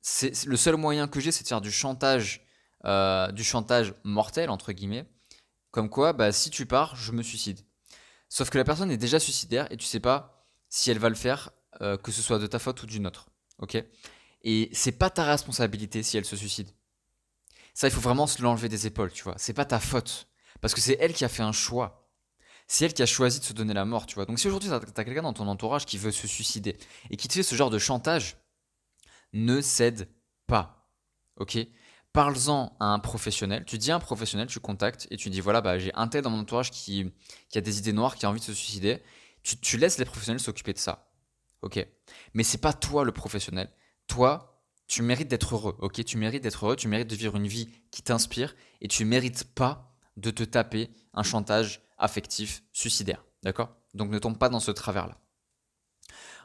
c'est 0.01 0.45
le 0.45 0.57
seul 0.57 0.75
moyen 0.75 1.07
que 1.07 1.19
j'ai, 1.19 1.31
c'est 1.31 1.43
de 1.43 1.47
faire 1.47 1.61
du 1.61 1.71
chantage, 1.71 2.42
euh, 2.85 3.31
du 3.31 3.43
chantage 3.43 3.93
mortel 4.03 4.49
entre 4.49 4.71
guillemets, 4.71 5.05
comme 5.71 5.89
quoi, 5.89 6.13
bah, 6.13 6.31
si 6.31 6.49
tu 6.49 6.65
pars, 6.65 6.95
je 6.95 7.11
me 7.11 7.23
suicide. 7.23 7.59
Sauf 8.29 8.49
que 8.49 8.57
la 8.57 8.63
personne 8.63 8.91
est 8.91 8.97
déjà 8.97 9.19
suicidaire 9.19 9.67
et 9.71 9.77
tu 9.77 9.85
sais 9.85 9.99
pas 9.99 10.47
si 10.69 10.91
elle 10.91 10.99
va 10.99 11.09
le 11.09 11.15
faire, 11.15 11.51
euh, 11.81 11.97
que 11.97 12.11
ce 12.11 12.21
soit 12.21 12.39
de 12.39 12.47
ta 12.47 12.59
faute 12.59 12.81
ou 12.83 12.85
d'une 12.85 13.07
autre 13.07 13.27
ok? 13.59 13.83
Et 14.43 14.69
c'est 14.73 14.91
pas 14.91 15.09
ta 15.09 15.23
responsabilité 15.23 16.03
si 16.03 16.17
elle 16.17 16.25
se 16.25 16.35
suicide. 16.35 16.69
Ça, 17.73 17.87
il 17.87 17.91
faut 17.91 18.01
vraiment 18.01 18.27
se 18.27 18.41
l'enlever 18.41 18.69
des 18.69 18.85
épaules, 18.85 19.11
tu 19.11 19.23
vois. 19.23 19.35
C'est 19.37 19.53
pas 19.53 19.65
ta 19.65 19.79
faute. 19.79 20.27
Parce 20.61 20.73
que 20.73 20.81
c'est 20.81 20.97
elle 20.99 21.13
qui 21.13 21.25
a 21.25 21.29
fait 21.29 21.43
un 21.43 21.51
choix. 21.51 22.11
C'est 22.67 22.85
elle 22.85 22.93
qui 22.93 23.01
a 23.01 23.07
choisi 23.07 23.39
de 23.39 23.45
se 23.45 23.53
donner 23.53 23.73
la 23.73 23.85
mort, 23.85 24.05
tu 24.05 24.15
vois. 24.15 24.25
Donc 24.25 24.39
si 24.39 24.47
aujourd'hui 24.47 24.69
tu 24.69 24.75
as, 24.75 25.03
quelqu'un 25.03 25.23
dans 25.23 25.33
ton 25.33 25.47
entourage 25.47 25.85
qui 25.85 25.97
veut 25.97 26.11
se 26.11 26.27
suicider 26.27 26.77
et 27.09 27.17
qui 27.17 27.27
te 27.27 27.33
fait 27.33 27.43
ce 27.43 27.55
genre 27.55 27.69
de 27.69 27.79
chantage, 27.79 28.37
ne 29.33 29.59
cède 29.61 30.09
pas. 30.45 30.89
Ok? 31.37 31.57
Parle-en 32.13 32.75
à 32.79 32.85
un 32.85 32.99
professionnel. 32.99 33.65
Tu 33.65 33.77
dis 33.77 33.91
à 33.91 33.95
un 33.95 33.99
professionnel, 33.99 34.47
tu 34.47 34.59
contactes 34.59 35.07
et 35.09 35.17
tu 35.17 35.29
dis 35.29 35.41
voilà, 35.41 35.61
bah, 35.61 35.79
j'ai 35.79 35.91
un 35.95 36.07
tel 36.07 36.21
dans 36.21 36.29
mon 36.29 36.39
entourage 36.39 36.69
qui, 36.69 37.11
qui, 37.49 37.57
a 37.57 37.61
des 37.61 37.79
idées 37.79 37.93
noires, 37.93 38.15
qui 38.15 38.25
a 38.25 38.29
envie 38.29 38.39
de 38.39 38.45
se 38.45 38.53
suicider. 38.53 39.01
Tu, 39.41 39.57
tu 39.57 39.77
laisses 39.77 39.97
les 39.97 40.05
professionnels 40.05 40.39
s'occuper 40.39 40.73
de 40.73 40.77
ça. 40.77 41.11
Ok 41.63 41.85
Mais 42.33 42.43
c'est 42.43 42.59
pas 42.59 42.73
toi 42.73 43.03
le 43.03 43.11
professionnel. 43.11 43.69
Toi, 44.07 44.61
tu 44.87 45.01
mérites 45.01 45.27
d'être 45.27 45.55
heureux. 45.55 45.75
Ok? 45.79 46.03
Tu 46.05 46.17
mérites 46.17 46.43
d'être 46.43 46.65
heureux, 46.65 46.75
tu 46.75 46.87
mérites 46.87 47.09
de 47.09 47.15
vivre 47.15 47.35
une 47.35 47.47
vie 47.47 47.69
qui 47.89 48.03
t'inspire 48.03 48.55
et 48.81 48.87
tu 48.87 49.05
mérites 49.05 49.43
pas 49.55 49.97
de 50.17 50.29
te 50.29 50.43
taper 50.43 50.91
un 51.13 51.23
chantage 51.23 51.81
affectif 51.97 52.63
suicidaire. 52.73 53.25
D'accord? 53.41 53.75
Donc 53.93 54.11
ne 54.11 54.19
tombe 54.19 54.37
pas 54.37 54.49
dans 54.49 54.59
ce 54.59 54.71
travers-là. 54.71 55.17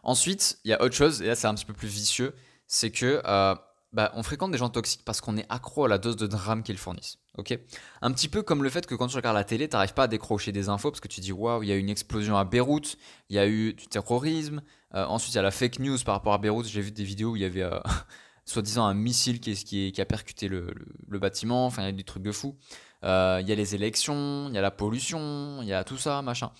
Ensuite, 0.03 0.61
il 0.65 0.71
y 0.71 0.75
a 0.75 0.83
autre 0.83 0.95
chose, 0.95 1.21
et 1.21 1.27
là 1.27 1.35
c'est 1.35 1.47
un 1.47 1.55
petit 1.55 1.65
peu 1.65 1.75
plus 1.75 1.89
vicieux, 1.89 2.35
c'est 2.67 2.91
que 2.91 3.21
euh, 3.25 3.55
bah, 3.93 4.13
on 4.15 4.23
fréquente 4.23 4.51
des 4.51 4.59
gens 4.59 4.69
toxiques 4.69 5.03
parce 5.05 5.21
qu'on 5.21 5.37
est 5.37 5.47
accro 5.49 5.85
à 5.87 5.89
la 5.89 5.99
dose 5.99 6.17
de 6.17 6.27
drame 6.27 6.63
qu'ils 6.63 6.77
fournissent. 6.77 7.19
un 8.03 8.13
petit 8.13 8.29
peu 8.29 8.43
comme 8.43 8.63
le 8.63 8.69
fait 8.69 8.87
que 8.87 8.95
quand 8.95 9.07
tu 9.07 9.17
regardes 9.17 9.37
la 9.37 9.45
télé, 9.45 9.69
tu 9.69 9.77
n'arrives 9.77 9.95
pas 9.95 10.05
à 10.05 10.09
décrocher 10.09 10.53
des 10.53 10.69
infos 10.69 10.91
parce 10.91 11.01
que 11.01 11.09
tu 11.09 11.21
dis 11.21 11.33
waouh, 11.33 11.63
il 11.63 11.69
y 11.69 11.73
a 11.73 11.77
eu 11.77 11.79
une 11.79 11.89
explosion 11.89 12.37
à 12.37 12.45
Beyrouth, 12.45 12.97
il 13.31 13.37
y 13.37 13.39
a 13.39 13.47
eu 13.47 13.73
du 13.73 13.87
terrorisme. 13.87 14.63
Euh, 14.95 15.05
ensuite, 15.07 15.35
il 15.35 15.37
y 15.37 15.39
a 15.39 15.43
la 15.43 15.51
fake 15.51 15.79
news 15.79 15.99
par 16.05 16.15
rapport 16.15 16.35
à 16.35 16.39
Beyrouth. 16.39 16.67
J'ai 16.67 16.83
vu 16.83 16.91
des 16.91 17.05
vidéos 17.05 17.33
où 17.33 17.37
il 17.37 17.43
y 17.43 17.45
avait 17.45 17.63
euh, 17.63 17.79
soi-disant 18.45 18.85
un 18.85 18.95
missile 18.95 19.41
qui 19.41 19.95
a 19.99 20.05
percuté 20.05 20.49
le, 20.49 20.75
bâtiment. 21.07 21.67
Enfin, 21.67 21.83
il 21.83 21.87
y 21.87 21.89
a 21.89 21.93
des 21.93 22.05
trucs 22.05 22.23
de 22.23 22.33
fou. 22.33 22.57
Euh, 23.05 23.39
il 23.41 23.49
y 23.49 23.53
a 23.53 23.55
les 23.55 23.75
élections, 23.75 24.49
il 24.49 24.55
y 24.55 24.59
a 24.59 24.63
la 24.63 24.71
pollution, 24.71 25.63
il 25.63 25.69
y 25.69 25.73
a 25.73 25.85
tout 25.85 25.99
ça, 25.99 26.21
machin. 26.23 26.51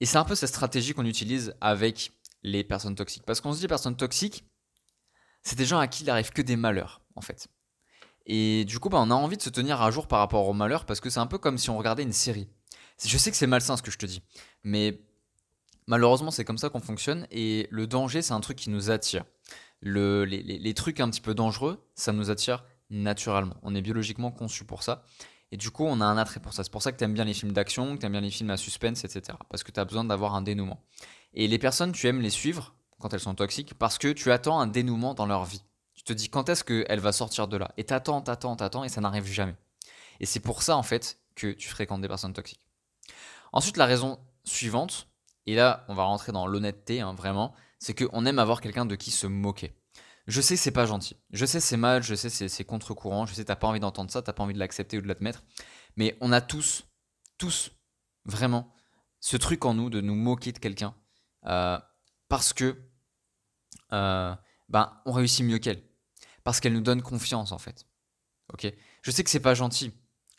Et 0.00 0.06
c'est 0.06 0.18
un 0.18 0.24
peu 0.24 0.34
cette 0.34 0.50
stratégie 0.50 0.92
qu'on 0.92 1.06
utilise 1.06 1.54
avec 1.60 2.12
les 2.42 2.62
personnes 2.62 2.94
toxiques. 2.94 3.24
Parce 3.24 3.40
qu'on 3.40 3.52
se 3.52 3.60
dit 3.60 3.68
personnes 3.68 3.96
toxiques, 3.96 4.44
c'est 5.46 5.56
des 5.56 5.64
gens 5.64 5.78
à 5.78 5.86
qui 5.86 6.02
il 6.02 6.10
arrive 6.10 6.30
que 6.32 6.42
des 6.42 6.56
malheurs, 6.56 7.02
en 7.14 7.20
fait. 7.20 7.46
Et 8.26 8.64
du 8.64 8.80
coup, 8.80 8.88
bah, 8.88 8.98
on 9.00 9.12
a 9.12 9.14
envie 9.14 9.36
de 9.36 9.42
se 9.42 9.50
tenir 9.50 9.80
à 9.80 9.92
jour 9.92 10.08
par 10.08 10.18
rapport 10.18 10.48
aux 10.48 10.52
malheurs 10.52 10.84
parce 10.84 10.98
que 10.98 11.08
c'est 11.08 11.20
un 11.20 11.28
peu 11.28 11.38
comme 11.38 11.56
si 11.56 11.70
on 11.70 11.78
regardait 11.78 12.02
une 12.02 12.12
série. 12.12 12.48
Je 13.04 13.16
sais 13.16 13.30
que 13.30 13.36
c'est 13.36 13.46
malsain 13.46 13.76
ce 13.76 13.82
que 13.82 13.92
je 13.92 13.98
te 13.98 14.06
dis, 14.06 14.22
mais 14.64 14.98
malheureusement, 15.86 16.32
c'est 16.32 16.44
comme 16.44 16.58
ça 16.58 16.68
qu'on 16.68 16.80
fonctionne 16.80 17.28
et 17.30 17.68
le 17.70 17.86
danger, 17.86 18.22
c'est 18.22 18.32
un 18.32 18.40
truc 18.40 18.56
qui 18.56 18.70
nous 18.70 18.90
attire. 18.90 19.24
Le, 19.80 20.24
les, 20.24 20.74
trucs 20.74 20.98
un 20.98 21.08
petit 21.10 21.20
peu 21.20 21.34
dangereux, 21.34 21.86
ça 21.94 22.12
nous 22.12 22.30
attire 22.30 22.64
naturellement. 22.90 23.54
On 23.62 23.74
est 23.74 23.82
biologiquement 23.82 24.32
conçu 24.32 24.64
pour 24.64 24.82
ça. 24.82 25.04
Et 25.52 25.56
du 25.56 25.70
coup, 25.70 25.84
on 25.84 26.00
a 26.00 26.04
un 26.04 26.16
attrait 26.18 26.40
pour 26.40 26.54
ça. 26.54 26.64
C'est 26.64 26.72
pour 26.72 26.82
ça 26.82 26.90
que 26.90 26.96
tu 26.96 27.04
aimes 27.04 27.14
bien 27.14 27.24
les 27.24 27.34
films 27.34 27.52
d'action, 27.52 27.94
que 27.94 28.00
tu 28.00 28.06
aimes 28.06 28.12
bien 28.12 28.20
les 28.20 28.30
films 28.30 28.50
à 28.50 28.56
suspense, 28.56 29.04
etc. 29.04 29.38
Parce 29.48 29.62
que 29.62 29.70
tu 29.70 29.78
as 29.78 29.84
besoin 29.84 30.02
d'avoir 30.02 30.34
un 30.34 30.42
dénouement. 30.42 30.82
Et 31.34 31.46
les 31.46 31.58
personnes, 31.58 31.92
tu 31.92 32.08
aimes 32.08 32.20
les 32.20 32.30
suivre 32.30 32.75
quand 33.00 33.12
elles 33.12 33.20
sont 33.20 33.34
toxiques, 33.34 33.74
parce 33.74 33.98
que 33.98 34.12
tu 34.12 34.30
attends 34.32 34.58
un 34.58 34.66
dénouement 34.66 35.14
dans 35.14 35.26
leur 35.26 35.44
vie. 35.44 35.62
Tu 35.94 36.02
te 36.02 36.12
dis 36.12 36.28
quand 36.28 36.48
est-ce 36.48 36.64
qu'elle 36.64 37.00
va 37.00 37.12
sortir 37.12 37.48
de 37.48 37.56
là? 37.56 37.72
Et 37.76 37.84
t'attends, 37.84 38.20
t'attends, 38.20 38.56
t'attends, 38.56 38.84
et 38.84 38.88
ça 38.88 39.00
n'arrive 39.00 39.26
jamais. 39.26 39.56
Et 40.20 40.26
c'est 40.26 40.40
pour 40.40 40.62
ça, 40.62 40.76
en 40.76 40.82
fait, 40.82 41.18
que 41.34 41.52
tu 41.52 41.68
fréquentes 41.68 42.00
des 42.00 42.08
personnes 42.08 42.32
toxiques. 42.32 42.60
Ensuite, 43.52 43.76
la 43.76 43.86
raison 43.86 44.18
suivante, 44.44 45.08
et 45.46 45.54
là, 45.54 45.84
on 45.88 45.94
va 45.94 46.04
rentrer 46.04 46.32
dans 46.32 46.46
l'honnêteté, 46.46 47.00
hein, 47.00 47.14
vraiment, 47.14 47.54
c'est 47.78 47.94
qu'on 47.94 48.26
aime 48.26 48.38
avoir 48.38 48.60
quelqu'un 48.60 48.86
de 48.86 48.96
qui 48.96 49.10
se 49.10 49.26
moquer. 49.26 49.74
Je 50.26 50.40
sais 50.40 50.56
c'est 50.56 50.72
pas 50.72 50.86
gentil, 50.86 51.16
je 51.30 51.46
sais 51.46 51.60
c'est 51.60 51.76
mal, 51.76 52.02
je 52.02 52.16
sais 52.16 52.30
c'est 52.30 52.64
contre-courant, 52.64 53.26
je 53.26 53.34
sais 53.34 53.44
t'as 53.44 53.54
pas 53.54 53.68
envie 53.68 53.78
d'entendre 53.78 54.10
ça, 54.10 54.22
t'as 54.22 54.32
pas 54.32 54.42
envie 54.42 54.54
de 54.54 54.58
l'accepter 54.58 54.98
ou 54.98 55.00
de 55.00 55.06
l'admettre, 55.06 55.44
mais 55.94 56.16
on 56.20 56.32
a 56.32 56.40
tous, 56.40 56.84
tous, 57.38 57.70
vraiment, 58.24 58.74
ce 59.20 59.36
truc 59.36 59.64
en 59.64 59.74
nous 59.74 59.88
de 59.88 60.00
nous 60.00 60.16
moquer 60.16 60.50
de 60.50 60.58
quelqu'un, 60.58 60.96
euh, 61.46 61.78
parce 62.28 62.52
que 62.52 62.76
euh, 63.92 64.34
ben, 64.68 65.00
on 65.04 65.12
réussit 65.12 65.44
mieux 65.44 65.58
qu'elle. 65.58 65.82
Parce 66.44 66.60
qu'elle 66.60 66.72
nous 66.72 66.80
donne 66.80 67.02
confiance, 67.02 67.52
en 67.52 67.58
fait. 67.58 67.86
Ok? 68.52 68.72
Je 69.02 69.10
sais 69.10 69.24
que 69.24 69.30
c'est 69.30 69.40
pas 69.40 69.54
gentil. 69.54 69.92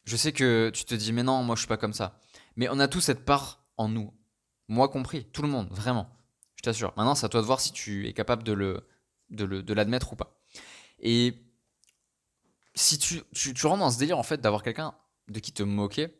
Je 0.05 0.15
sais 0.15 0.31
que 0.31 0.71
tu 0.73 0.85
te 0.85 0.95
dis, 0.95 1.11
mais 1.11 1.23
non, 1.23 1.43
moi 1.43 1.55
je 1.55 1.61
suis 1.61 1.67
pas 1.67 1.77
comme 1.77 1.93
ça. 1.93 2.19
Mais 2.55 2.69
on 2.69 2.79
a 2.79 2.87
tous 2.87 3.01
cette 3.01 3.25
part 3.25 3.65
en 3.75 3.89
nous. 3.89 4.13
Moi 4.69 4.87
compris, 4.87 5.25
tout 5.25 5.41
le 5.41 5.49
monde, 5.49 5.67
vraiment. 5.71 6.09
Je 6.55 6.61
t'assure. 6.63 6.93
Maintenant, 6.95 7.13
c'est 7.13 7.25
à 7.25 7.29
toi 7.29 7.41
de 7.41 7.45
voir 7.45 7.59
si 7.59 7.73
tu 7.73 8.07
es 8.07 8.13
capable 8.13 8.43
de 8.43 8.53
le 8.53 8.87
de 9.29 9.73
l'admettre 9.73 10.13
ou 10.13 10.15
pas. 10.15 10.41
Et 10.99 11.35
si 12.73 12.97
tu, 12.97 13.21
tu, 13.33 13.53
tu 13.53 13.67
rentres 13.67 13.79
dans 13.79 13.91
ce 13.91 13.99
délire 13.99 14.17
en 14.17 14.23
fait 14.23 14.39
d'avoir 14.39 14.63
quelqu'un 14.63 14.95
de 15.27 15.39
qui 15.39 15.51
te 15.51 15.63
moquer 15.63 16.15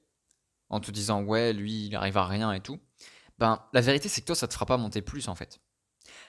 en 0.69 0.79
te 0.79 0.91
disant 0.91 1.23
ouais 1.23 1.53
lui 1.53 1.87
il 1.87 1.95
arrive 1.95 2.17
à 2.17 2.25
rien 2.25 2.51
et 2.51 2.59
tout, 2.59 2.79
ben 3.39 3.63
la 3.73 3.81
vérité 3.81 4.09
c'est 4.09 4.21
que 4.21 4.27
toi 4.27 4.35
ça 4.35 4.47
te 4.47 4.53
fera 4.53 4.65
pas 4.65 4.77
monter 4.77 5.01
plus 5.01 5.27
en 5.27 5.35
fait. 5.35 5.59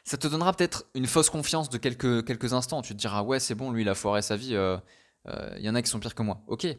Ça 0.04 0.16
te 0.16 0.26
donnera 0.26 0.52
peut-être 0.52 0.84
une 0.94 1.06
fausse 1.06 1.30
confiance 1.30 1.70
de 1.70 1.78
quelques, 1.78 2.24
quelques 2.24 2.52
instants. 2.52 2.82
Tu 2.82 2.94
te 2.94 2.98
diras 2.98 3.22
ouais 3.22 3.40
c'est 3.40 3.54
bon 3.54 3.70
lui 3.70 3.82
il 3.82 3.88
a 3.88 3.94
foiré 3.94 4.22
sa 4.22 4.36
vie, 4.36 4.50
il 4.50 4.56
euh, 4.56 4.76
euh, 5.28 5.56
y 5.58 5.68
en 5.68 5.74
a 5.74 5.82
qui 5.82 5.90
sont 5.90 6.00
pires 6.00 6.14
que 6.14 6.22
moi. 6.22 6.42
Ok, 6.46 6.64
mais 6.64 6.76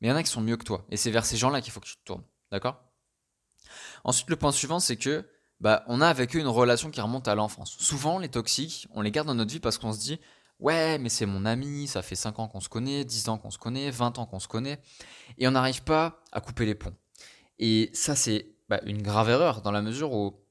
il 0.00 0.08
y 0.08 0.12
en 0.12 0.16
a 0.16 0.22
qui 0.22 0.30
sont 0.30 0.40
mieux 0.40 0.56
que 0.56 0.64
toi. 0.64 0.84
Et 0.90 0.96
c'est 0.96 1.10
vers 1.10 1.24
ces 1.24 1.36
gens-là 1.36 1.60
qu'il 1.60 1.72
faut 1.72 1.80
que 1.80 1.86
tu 1.86 1.96
te 1.96 2.04
tournes. 2.04 2.24
D'accord? 2.50 2.82
Ensuite 4.04 4.28
le 4.28 4.36
point 4.36 4.52
suivant 4.52 4.80
c'est 4.80 4.96
que 4.96 5.26
bah, 5.60 5.84
on 5.86 6.00
a 6.00 6.08
avec 6.08 6.34
eux 6.34 6.40
une 6.40 6.48
relation 6.48 6.90
qui 6.90 7.00
remonte 7.00 7.28
à 7.28 7.34
l'enfance. 7.34 7.76
Souvent 7.78 8.18
les 8.18 8.28
toxiques 8.28 8.88
on 8.92 9.00
les 9.00 9.10
garde 9.10 9.28
dans 9.28 9.34
notre 9.34 9.52
vie 9.52 9.60
parce 9.60 9.78
qu'on 9.78 9.92
se 9.92 10.00
dit 10.00 10.20
ouais 10.58 10.98
mais 10.98 11.08
c'est 11.08 11.26
mon 11.26 11.44
ami, 11.44 11.86
ça 11.86 12.02
fait 12.02 12.14
5 12.14 12.38
ans 12.38 12.48
qu'on 12.48 12.60
se 12.60 12.68
connaît, 12.68 13.04
10 13.04 13.28
ans 13.28 13.38
qu'on 13.38 13.50
se 13.50 13.58
connaît, 13.58 13.90
20 13.90 14.18
ans 14.18 14.26
qu'on 14.26 14.40
se 14.40 14.48
connaît, 14.48 14.80
et 15.38 15.48
on 15.48 15.52
n'arrive 15.52 15.82
pas 15.82 16.22
à 16.32 16.40
couper 16.40 16.66
les 16.66 16.74
ponts. 16.74 16.94
Et 17.58 17.90
ça 17.94 18.16
c'est 18.16 18.51
bah, 18.72 18.80
une 18.86 19.02
grave 19.02 19.28
erreur 19.28 19.60
dans 19.60 19.70
la 19.70 19.82
mesure 19.82 20.14
où 20.14 20.42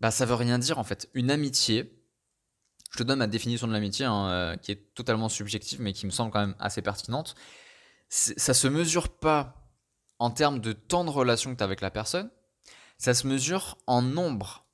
bah, 0.00 0.10
ça 0.10 0.26
veut 0.26 0.34
rien 0.34 0.58
dire 0.58 0.80
en 0.80 0.84
fait. 0.84 1.08
Une 1.14 1.30
amitié, 1.30 2.02
Je 2.90 2.98
te 2.98 3.04
donne 3.04 3.20
ma 3.20 3.28
définition 3.28 3.68
de 3.68 3.72
l'amitié, 3.72 4.04
hein, 4.04 4.28
euh, 4.30 4.56
qui 4.56 4.72
est 4.72 4.94
totalement 4.94 5.28
subjective, 5.28 5.80
mais 5.80 5.92
qui 5.92 6.06
me 6.06 6.10
semble 6.10 6.32
quand 6.32 6.40
même 6.40 6.56
assez 6.58 6.82
pertinente. 6.82 7.36
Ça 8.08 8.52
se 8.52 8.66
mesure 8.66 9.08
pas 9.08 9.70
en 10.18 10.30
termes 10.30 10.60
de 10.60 10.72
temps 10.72 11.04
de 11.04 11.10
relation 11.10 11.52
que 11.52 11.58
tu 11.58 11.62
as 11.62 11.66
avec 11.66 11.82
la 11.82 11.92
personne, 11.92 12.30
ça 12.98 13.14
se 13.14 13.28
mesure 13.28 13.78
en 13.86 14.02
nombre 14.02 14.66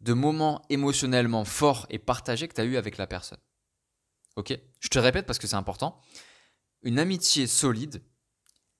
de 0.00 0.12
moments 0.12 0.64
émotionnellement 0.70 1.44
forts 1.44 1.86
et 1.88 2.00
partagés 2.00 2.48
que 2.48 2.54
tu 2.54 2.60
as 2.60 2.64
eu 2.64 2.76
avec 2.76 2.96
la 2.96 3.06
personne. 3.06 3.38
Ok? 4.34 4.58
Je 4.80 4.88
te 4.88 4.98
répète 4.98 5.26
parce 5.26 5.38
que 5.38 5.46
c'est 5.46 5.54
important. 5.54 6.00
Une 6.82 6.98
amitié 6.98 7.46
solide 7.46 8.02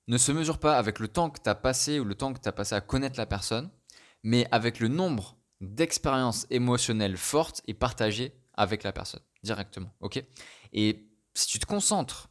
ne 0.09 0.17
se 0.17 0.31
mesure 0.31 0.57
pas 0.57 0.77
avec 0.77 0.99
le 0.99 1.07
temps 1.07 1.29
que 1.29 1.39
tu 1.39 1.49
as 1.49 1.55
passé 1.55 1.99
ou 1.99 2.03
le 2.03 2.15
temps 2.15 2.33
que 2.33 2.39
tu 2.39 2.49
as 2.49 2.51
passé 2.51 2.73
à 2.73 2.81
connaître 2.81 3.17
la 3.17 3.27
personne, 3.27 3.69
mais 4.23 4.47
avec 4.51 4.79
le 4.79 4.87
nombre 4.87 5.37
d'expériences 5.61 6.47
émotionnelles 6.49 7.15
fortes 7.15 7.61
et 7.67 7.75
partagées 7.75 8.33
avec 8.55 8.83
la 8.83 8.91
personne 8.91 9.21
directement. 9.43 9.93
Ok? 10.01 10.21
Et 10.73 11.07
si 11.35 11.47
tu 11.47 11.59
te 11.59 11.67
concentres 11.67 12.29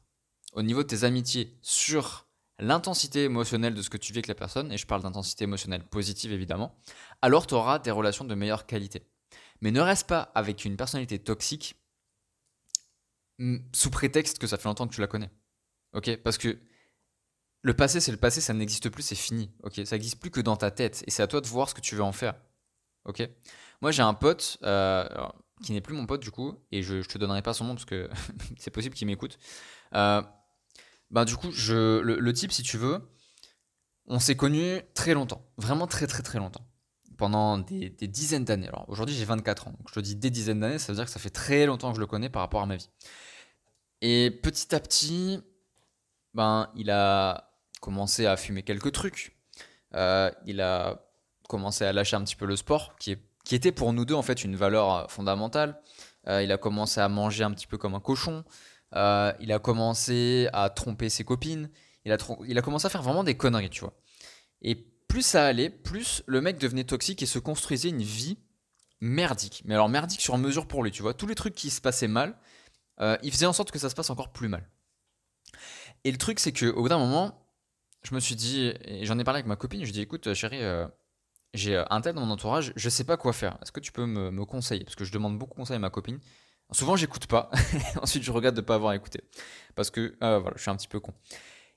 au 0.54 0.62
niveau 0.62 0.82
de 0.82 0.88
tes 0.88 1.04
amitiés 1.04 1.56
sur 1.62 2.26
l'intensité 2.58 3.24
émotionnelle 3.24 3.74
de 3.74 3.82
ce 3.82 3.90
que 3.90 3.96
tu 3.96 4.12
vis 4.12 4.18
avec 4.18 4.26
la 4.26 4.34
personne, 4.34 4.72
et 4.72 4.76
je 4.76 4.86
parle 4.86 5.02
d'intensité 5.02 5.44
émotionnelle 5.44 5.86
positive 5.86 6.32
évidemment, 6.32 6.76
alors 7.22 7.46
tu 7.46 7.54
auras 7.54 7.78
des 7.78 7.92
relations 7.92 8.24
de 8.24 8.34
meilleure 8.34 8.66
qualité. 8.66 9.06
Mais 9.60 9.70
ne 9.70 9.80
reste 9.80 10.08
pas 10.08 10.32
avec 10.34 10.64
une 10.64 10.76
personnalité 10.76 11.20
toxique 11.20 11.76
mm, 13.38 13.58
sous 13.72 13.90
prétexte 13.90 14.40
que 14.40 14.48
ça 14.48 14.58
fait 14.58 14.68
longtemps 14.68 14.88
que 14.88 14.94
tu 14.94 15.00
la 15.00 15.06
connais. 15.06 15.30
Ok? 15.92 16.16
Parce 16.24 16.38
que 16.38 16.58
le 17.62 17.74
passé, 17.74 18.00
c'est 18.00 18.12
le 18.12 18.18
passé, 18.18 18.40
ça 18.40 18.54
n'existe 18.54 18.88
plus, 18.88 19.02
c'est 19.02 19.14
fini. 19.14 19.50
Ok? 19.62 19.80
Ça 19.84 19.96
n'existe 19.96 20.20
plus 20.20 20.30
que 20.30 20.40
dans 20.40 20.56
ta 20.56 20.70
tête, 20.70 21.02
et 21.06 21.10
c'est 21.10 21.22
à 21.22 21.26
toi 21.26 21.40
de 21.40 21.46
voir 21.46 21.68
ce 21.68 21.74
que 21.74 21.80
tu 21.80 21.94
veux 21.94 22.02
en 22.02 22.12
faire. 22.12 22.34
Ok? 23.04 23.28
Moi, 23.80 23.90
j'ai 23.90 24.02
un 24.02 24.14
pote 24.14 24.58
euh, 24.62 25.08
qui 25.62 25.72
n'est 25.72 25.80
plus 25.80 25.94
mon 25.94 26.06
pote 26.06 26.20
du 26.20 26.30
coup, 26.30 26.54
et 26.72 26.82
je, 26.82 27.02
je 27.02 27.08
te 27.08 27.18
donnerai 27.18 27.42
pas 27.42 27.54
son 27.54 27.64
nom 27.64 27.74
parce 27.74 27.84
que 27.84 28.08
c'est 28.58 28.70
possible 28.70 28.94
qu'il 28.94 29.06
m'écoute. 29.06 29.38
Euh, 29.94 30.22
bah, 31.10 31.24
du 31.24 31.36
coup, 31.36 31.50
je, 31.52 32.00
le, 32.00 32.32
type, 32.32 32.52
si 32.52 32.62
tu 32.62 32.76
veux, 32.76 33.00
on 34.06 34.18
s'est 34.18 34.36
connus 34.36 34.80
très 34.94 35.14
longtemps, 35.14 35.44
vraiment 35.56 35.86
très 35.86 36.06
très 36.06 36.22
très 36.22 36.38
longtemps, 36.38 36.66
pendant 37.16 37.58
des, 37.58 37.90
dizaines 37.90 38.44
d'années. 38.44 38.68
Alors 38.68 38.84
aujourd'hui, 38.88 39.16
j'ai 39.16 39.24
24 39.24 39.68
ans, 39.68 39.72
je 39.88 39.94
te 39.94 40.00
dis 40.00 40.16
des 40.16 40.30
dizaines 40.30 40.60
d'années, 40.60 40.78
ça 40.78 40.92
veut 40.92 40.96
dire 40.96 41.06
que 41.06 41.10
ça 41.10 41.20
fait 41.20 41.30
très 41.30 41.66
longtemps 41.66 41.90
que 41.90 41.96
je 41.96 42.00
le 42.00 42.06
connais 42.06 42.28
par 42.28 42.42
rapport 42.42 42.62
à 42.62 42.66
ma 42.66 42.76
vie. 42.76 42.90
Et 44.00 44.30
petit 44.30 44.74
à 44.74 44.80
petit, 44.80 45.40
ben, 46.34 46.70
il 46.76 46.90
a 46.90 47.47
commencé 47.80 48.26
à 48.26 48.36
fumer 48.36 48.62
quelques 48.62 48.92
trucs. 48.92 49.36
Euh, 49.94 50.30
il 50.46 50.60
a 50.60 51.02
commencé 51.48 51.84
à 51.84 51.92
lâcher 51.92 52.16
un 52.16 52.22
petit 52.22 52.36
peu 52.36 52.46
le 52.46 52.56
sport, 52.56 52.96
qui, 52.96 53.12
est, 53.12 53.20
qui 53.44 53.54
était 53.54 53.72
pour 53.72 53.92
nous 53.92 54.04
deux 54.04 54.14
en 54.14 54.22
fait 54.22 54.44
une 54.44 54.56
valeur 54.56 55.10
fondamentale. 55.10 55.80
Euh, 56.28 56.42
il 56.42 56.52
a 56.52 56.58
commencé 56.58 57.00
à 57.00 57.08
manger 57.08 57.44
un 57.44 57.50
petit 57.50 57.66
peu 57.66 57.78
comme 57.78 57.94
un 57.94 58.00
cochon. 58.00 58.44
Euh, 58.94 59.32
il 59.40 59.52
a 59.52 59.58
commencé 59.58 60.48
à 60.52 60.70
tromper 60.70 61.08
ses 61.08 61.24
copines. 61.24 61.70
Il 62.04 62.12
a, 62.12 62.18
il 62.46 62.58
a 62.58 62.62
commencé 62.62 62.86
à 62.86 62.90
faire 62.90 63.02
vraiment 63.02 63.24
des 63.24 63.36
conneries, 63.36 63.70
tu 63.70 63.80
vois. 63.80 63.94
Et 64.62 64.74
plus 64.74 65.22
ça 65.22 65.46
allait, 65.46 65.70
plus 65.70 66.22
le 66.26 66.40
mec 66.40 66.58
devenait 66.58 66.84
toxique 66.84 67.22
et 67.22 67.26
se 67.26 67.38
construisait 67.38 67.88
une 67.88 68.02
vie 68.02 68.38
merdique. 69.00 69.62
Mais 69.64 69.74
alors 69.74 69.88
merdique 69.88 70.20
sur 70.20 70.36
mesure 70.38 70.66
pour 70.66 70.82
lui, 70.82 70.90
tu 70.90 71.02
vois. 71.02 71.14
Tous 71.14 71.26
les 71.26 71.34
trucs 71.34 71.54
qui 71.54 71.70
se 71.70 71.80
passaient 71.80 72.08
mal, 72.08 72.38
euh, 73.00 73.16
il 73.22 73.32
faisait 73.32 73.46
en 73.46 73.52
sorte 73.52 73.70
que 73.70 73.78
ça 73.78 73.88
se 73.88 73.94
passe 73.94 74.10
encore 74.10 74.32
plus 74.32 74.48
mal. 74.48 74.68
Et 76.04 76.12
le 76.12 76.18
truc, 76.18 76.40
c'est 76.40 76.52
qu'au 76.52 76.82
bout 76.82 76.88
d'un 76.88 76.98
moment, 76.98 77.47
je 78.08 78.14
me 78.14 78.20
suis 78.20 78.36
dit, 78.36 78.72
et 78.84 79.04
j'en 79.04 79.18
ai 79.18 79.24
parlé 79.24 79.38
avec 79.38 79.46
ma 79.46 79.56
copine, 79.56 79.80
je 79.80 79.84
lui 79.84 79.90
ai 79.90 79.92
dit, 79.92 80.00
écoute, 80.00 80.32
chérie, 80.32 80.62
euh, 80.62 80.86
j'ai 81.54 81.82
un 81.90 82.00
tel 82.00 82.14
dans 82.14 82.24
mon 82.24 82.32
entourage, 82.32 82.72
je 82.76 82.88
sais 82.88 83.04
pas 83.04 83.16
quoi 83.16 83.32
faire. 83.32 83.58
Est-ce 83.62 83.72
que 83.72 83.80
tu 83.80 83.92
peux 83.92 84.06
me, 84.06 84.44
conseiller? 84.44 84.84
Parce 84.84 84.96
que 84.96 85.04
je 85.04 85.12
demande 85.12 85.38
beaucoup 85.38 85.54
de 85.54 85.56
conseils 85.56 85.76
à 85.76 85.80
ma 85.80 85.90
copine. 85.90 86.18
Souvent, 86.72 86.96
j'écoute 86.96 87.26
pas. 87.26 87.50
Ensuite, 88.02 88.22
je 88.22 88.30
regrette 88.30 88.54
de 88.54 88.60
pas 88.60 88.74
avoir 88.74 88.92
écouté. 88.92 89.22
Parce 89.74 89.90
que 89.90 90.16
euh, 90.22 90.38
voilà, 90.38 90.56
je 90.56 90.62
suis 90.62 90.70
un 90.70 90.76
petit 90.76 90.88
peu 90.88 91.00
con. 91.00 91.14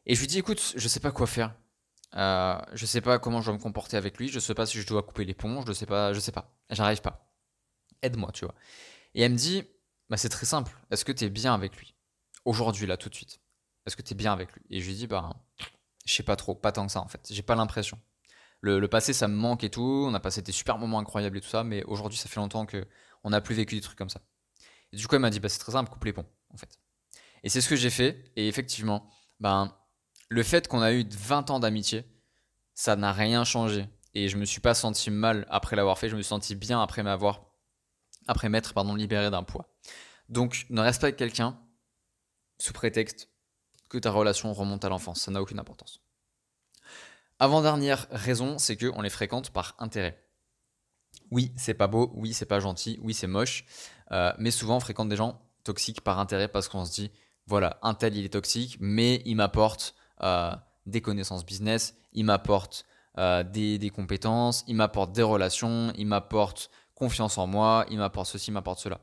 Et 0.05 0.15
je 0.15 0.19
lui 0.19 0.27
dis 0.27 0.38
écoute, 0.39 0.73
je 0.75 0.88
sais 0.88 1.00
pas 1.00 1.11
quoi 1.11 1.27
faire. 1.27 1.55
Euh, 2.15 2.59
je 2.73 2.85
sais 2.85 3.00
pas 3.00 3.17
comment 3.17 3.39
je 3.39 3.45
dois 3.45 3.53
me 3.53 3.61
comporter 3.61 3.95
avec 3.95 4.17
lui. 4.17 4.27
Je 4.27 4.39
sais 4.39 4.53
pas 4.53 4.65
si 4.65 4.81
je 4.81 4.85
dois 4.85 5.01
couper 5.03 5.23
l'éponge. 5.23 5.63
Je 5.65 5.71
sais 5.71 5.85
pas. 5.85 6.11
Je 6.11 6.19
sais 6.19 6.33
pas. 6.33 6.53
J'arrive 6.69 7.01
pas. 7.01 7.31
Aide-moi, 8.01 8.31
tu 8.33 8.43
vois. 8.43 8.55
Et 9.13 9.21
elle 9.21 9.31
me 9.31 9.38
dit 9.38 9.63
bah, 10.09 10.17
c'est 10.17 10.29
très 10.29 10.45
simple. 10.45 10.73
Est-ce 10.91 11.05
que 11.05 11.13
tu 11.13 11.23
es 11.23 11.29
bien 11.29 11.53
avec 11.53 11.77
lui? 11.77 11.95
Aujourd'hui, 12.43 12.85
là, 12.85 12.97
tout 12.97 13.07
de 13.07 13.15
suite. 13.15 13.39
Est-ce 13.85 13.95
que 13.95 14.01
tu 14.01 14.11
es 14.11 14.15
bien 14.15 14.33
avec 14.33 14.51
lui? 14.51 14.61
Et 14.69 14.81
je 14.81 14.88
lui 14.88 14.95
dis 14.95 15.07
bah, 15.07 15.29
je 16.05 16.13
sais 16.13 16.24
pas 16.24 16.36
trop. 16.36 16.55
Pas 16.55 16.72
tant 16.72 16.86
que 16.86 16.91
ça, 16.91 17.01
en 17.01 17.08
fait. 17.08 17.27
J'ai 17.29 17.43
pas 17.43 17.55
l'impression. 17.55 18.00
Le, 18.62 18.86
passé, 18.88 19.13
ça 19.13 19.27
me 19.27 19.36
manque 19.36 19.63
et 19.63 19.70
tout. 19.70 20.05
On 20.08 20.13
a 20.13 20.20
passé 20.20 20.41
des 20.41 20.51
super 20.51 20.77
moments 20.77 21.00
incroyables 21.00 21.38
et 21.38 21.41
tout 21.41 21.50
ça. 21.50 21.63
Mais 21.63 21.84
aujourd'hui, 21.84 22.17
ça 22.17 22.29
fait 22.29 22.39
longtemps 22.39 22.65
que 22.65 22.88
on 23.24 23.31
n'a 23.31 23.41
plus 23.41 23.55
vécu 23.55 23.75
des 23.75 23.81
trucs 23.81 23.98
comme 23.98 24.10
ça. 24.10 24.22
Du 24.93 25.08
coup, 25.08 25.15
elle 25.15 25.22
m'a 25.22 25.29
dit, 25.29 25.39
bah, 25.39 25.50
c'est 25.50 25.60
très 25.60 25.72
simple, 25.72 25.89
coupe 25.89 26.03
les 26.05 26.13
ponts, 26.13 26.25
en 26.53 26.58
fait. 26.58 26.79
Et 27.43 27.50
c'est 27.50 27.62
ce 27.62 27.70
que 27.70 27.75
j'ai 27.75 27.89
fait. 27.89 28.31
Et 28.36 28.48
effectivement, 28.48 29.10
ben, 29.39 29.75
le 30.29 30.43
fait 30.43 30.67
qu'on 30.67 30.81
a 30.81 30.91
eu 30.91 31.05
20 31.10 31.50
ans 31.50 31.60
d'amitié, 31.60 32.05
ça 32.74 32.96
n'a 32.96 33.13
rien 33.13 33.43
changé. 33.43 33.88
Et 34.13 34.27
je 34.27 34.38
me 34.38 34.46
suis 34.46 34.60
pas 34.60 34.74
senti 34.74 35.10
mal 35.10 35.46
après 35.50 35.75
l'avoir 35.75 35.98
fait. 35.98 36.10
Je 36.10 36.15
me 36.15 36.22
suis 36.22 36.29
senti 36.29 36.55
bien 36.55 36.81
après 36.81 37.03
m'avoir, 37.03 37.46
après 38.27 38.50
m'être, 38.50 38.74
pardon, 38.74 38.96
libéré 38.96 39.31
d'un 39.31 39.43
poids. 39.43 39.74
Donc, 40.29 40.65
ne 40.70 40.81
reste 40.81 41.01
pas 41.01 41.08
avec 41.08 41.17
quelqu'un 41.17 41.60
sous 42.60 42.74
prétexte 42.74 43.30
que 43.91 43.98
ta 43.98 44.10
relation 44.10 44.53
remonte 44.53 44.86
à 44.86 44.89
l'enfance. 44.89 45.19
Ça 45.21 45.31
n'a 45.31 45.41
aucune 45.41 45.60
importance. 45.60 46.00
Avant-dernière 47.39 48.07
raison, 48.10 48.57
c'est 48.57 48.77
qu'on 48.77 49.01
les 49.01 49.10
fréquente 49.10 49.50
par 49.50 49.75
intérêt. 49.79 50.24
Oui, 51.29 51.51
c'est 51.57 51.74
pas 51.74 51.88
beau, 51.88 52.12
oui, 52.15 52.33
c'est 52.33 52.45
pas 52.45 52.62
gentil, 52.62 53.00
oui, 53.01 53.13
c'est 53.13 53.27
moche, 53.27 53.65
euh, 54.12 54.31
mais 54.38 54.51
souvent 54.51 54.77
on 54.77 54.79
fréquente 54.79 55.10
des 55.10 55.15
gens 55.17 55.41
toxiques 55.63 56.01
par 56.01 56.19
intérêt 56.19 56.48
parce 56.48 56.69
qu'on 56.69 56.86
se 56.86 56.91
dit, 56.93 57.12
voilà, 57.48 57.79
un 57.81 57.93
tel 57.93 58.15
il 58.15 58.24
est 58.24 58.29
toxique, 58.29 58.77
mais 58.79 59.21
il 59.25 59.36
m'apporte 59.36 59.93
euh, 60.24 60.55
des 60.86 61.01
connaissances 61.01 61.45
business, 61.45 61.95
il 62.13 62.25
m'apporte 62.25 62.86
euh, 63.17 63.43
des, 63.43 63.77
des, 63.77 63.89
compétences, 63.89 64.63
il 64.67 64.75
m'apporte 64.75 65.12
des 65.12 65.24
relations, 65.24 65.91
il 65.98 66.07
m'apporte 66.07 66.69
confiance 66.95 67.38
en 67.38 67.48
moi, 67.48 67.86
il 67.89 67.98
m'apporte 67.98 68.27
ceci, 68.27 68.51
il 68.51 68.53
m'apporte 68.53 68.79
cela. 68.79 69.01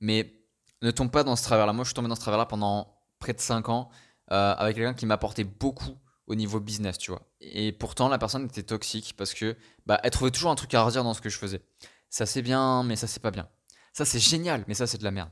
Mais 0.00 0.40
ne 0.82 0.90
tombe 0.90 1.10
pas 1.10 1.24
dans 1.24 1.36
ce 1.36 1.42
travers-là. 1.44 1.72
Moi, 1.72 1.84
je 1.84 1.88
suis 1.88 1.94
tombé 1.94 2.08
dans 2.08 2.14
ce 2.14 2.20
travers-là 2.20 2.46
pendant 2.46 2.96
près 3.18 3.32
de 3.32 3.40
5 3.40 3.68
ans 3.68 3.90
avec 4.30 4.76
quelqu'un 4.76 4.94
qui 4.94 5.06
m'apportait 5.06 5.44
beaucoup 5.44 5.96
au 6.26 6.34
niveau 6.36 6.60
business, 6.60 6.96
tu 6.96 7.10
vois. 7.10 7.22
Et 7.40 7.72
pourtant, 7.72 8.08
la 8.08 8.16
personne 8.18 8.44
était 8.44 8.62
toxique 8.62 9.14
parce 9.16 9.34
que 9.34 9.56
bah, 9.86 10.00
elle 10.04 10.10
trouvait 10.10 10.30
toujours 10.30 10.52
un 10.52 10.54
truc 10.54 10.72
à 10.74 10.82
redire 10.82 11.02
dans 11.02 11.14
ce 11.14 11.20
que 11.20 11.28
je 11.28 11.36
faisais. 11.36 11.60
Ça 12.08 12.24
c'est 12.26 12.42
bien, 12.42 12.84
mais 12.84 12.94
ça 12.96 13.08
c'est 13.08 13.20
pas 13.20 13.32
bien. 13.32 13.48
Ça 13.92 14.04
c'est 14.04 14.20
génial, 14.20 14.64
mais 14.68 14.74
ça 14.74 14.86
c'est 14.86 14.98
de 14.98 15.04
la 15.04 15.10
merde. 15.10 15.30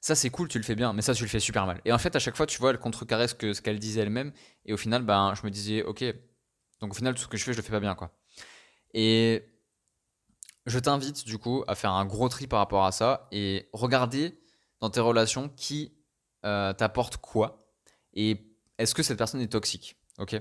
Ça 0.00 0.14
c'est 0.16 0.30
cool, 0.30 0.48
tu 0.48 0.58
le 0.58 0.64
fais 0.64 0.74
bien, 0.74 0.92
mais 0.92 1.02
ça 1.02 1.14
tu 1.14 1.22
le 1.22 1.28
fais 1.28 1.38
super 1.38 1.66
mal. 1.66 1.80
Et 1.84 1.92
en 1.92 1.98
fait, 1.98 2.16
à 2.16 2.18
chaque 2.18 2.36
fois, 2.36 2.46
tu 2.46 2.58
vois, 2.58 2.70
elle 2.70 2.78
contrecarrait 2.78 3.28
ce 3.28 3.60
qu'elle 3.60 3.78
disait 3.78 4.00
elle-même. 4.00 4.32
Et 4.64 4.72
au 4.72 4.76
final, 4.76 5.02
ben, 5.02 5.34
je 5.34 5.46
me 5.46 5.50
disais, 5.50 5.84
ok, 5.84 6.04
donc 6.80 6.92
au 6.92 6.94
final, 6.94 7.14
tout 7.14 7.22
ce 7.22 7.28
que 7.28 7.36
je 7.36 7.44
fais, 7.44 7.52
je 7.52 7.58
le 7.58 7.62
fais 7.62 7.70
pas 7.70 7.80
bien, 7.80 7.94
quoi. 7.94 8.12
Et 8.94 9.44
je 10.66 10.78
t'invite 10.78 11.24
du 11.24 11.38
coup 11.38 11.64
à 11.68 11.74
faire 11.74 11.92
un 11.92 12.04
gros 12.06 12.28
tri 12.28 12.46
par 12.46 12.58
rapport 12.58 12.84
à 12.84 12.92
ça 12.92 13.28
et 13.30 13.68
regarder 13.72 14.38
dans 14.80 14.90
tes 14.90 15.00
relations 15.00 15.48
qui 15.48 15.92
euh, 16.44 16.72
t'apporte 16.72 17.18
quoi 17.18 17.59
et 18.14 18.54
est-ce 18.78 18.94
que 18.94 19.02
cette 19.02 19.18
personne 19.18 19.40
est 19.40 19.48
toxique? 19.48 19.96
Ok 20.18 20.34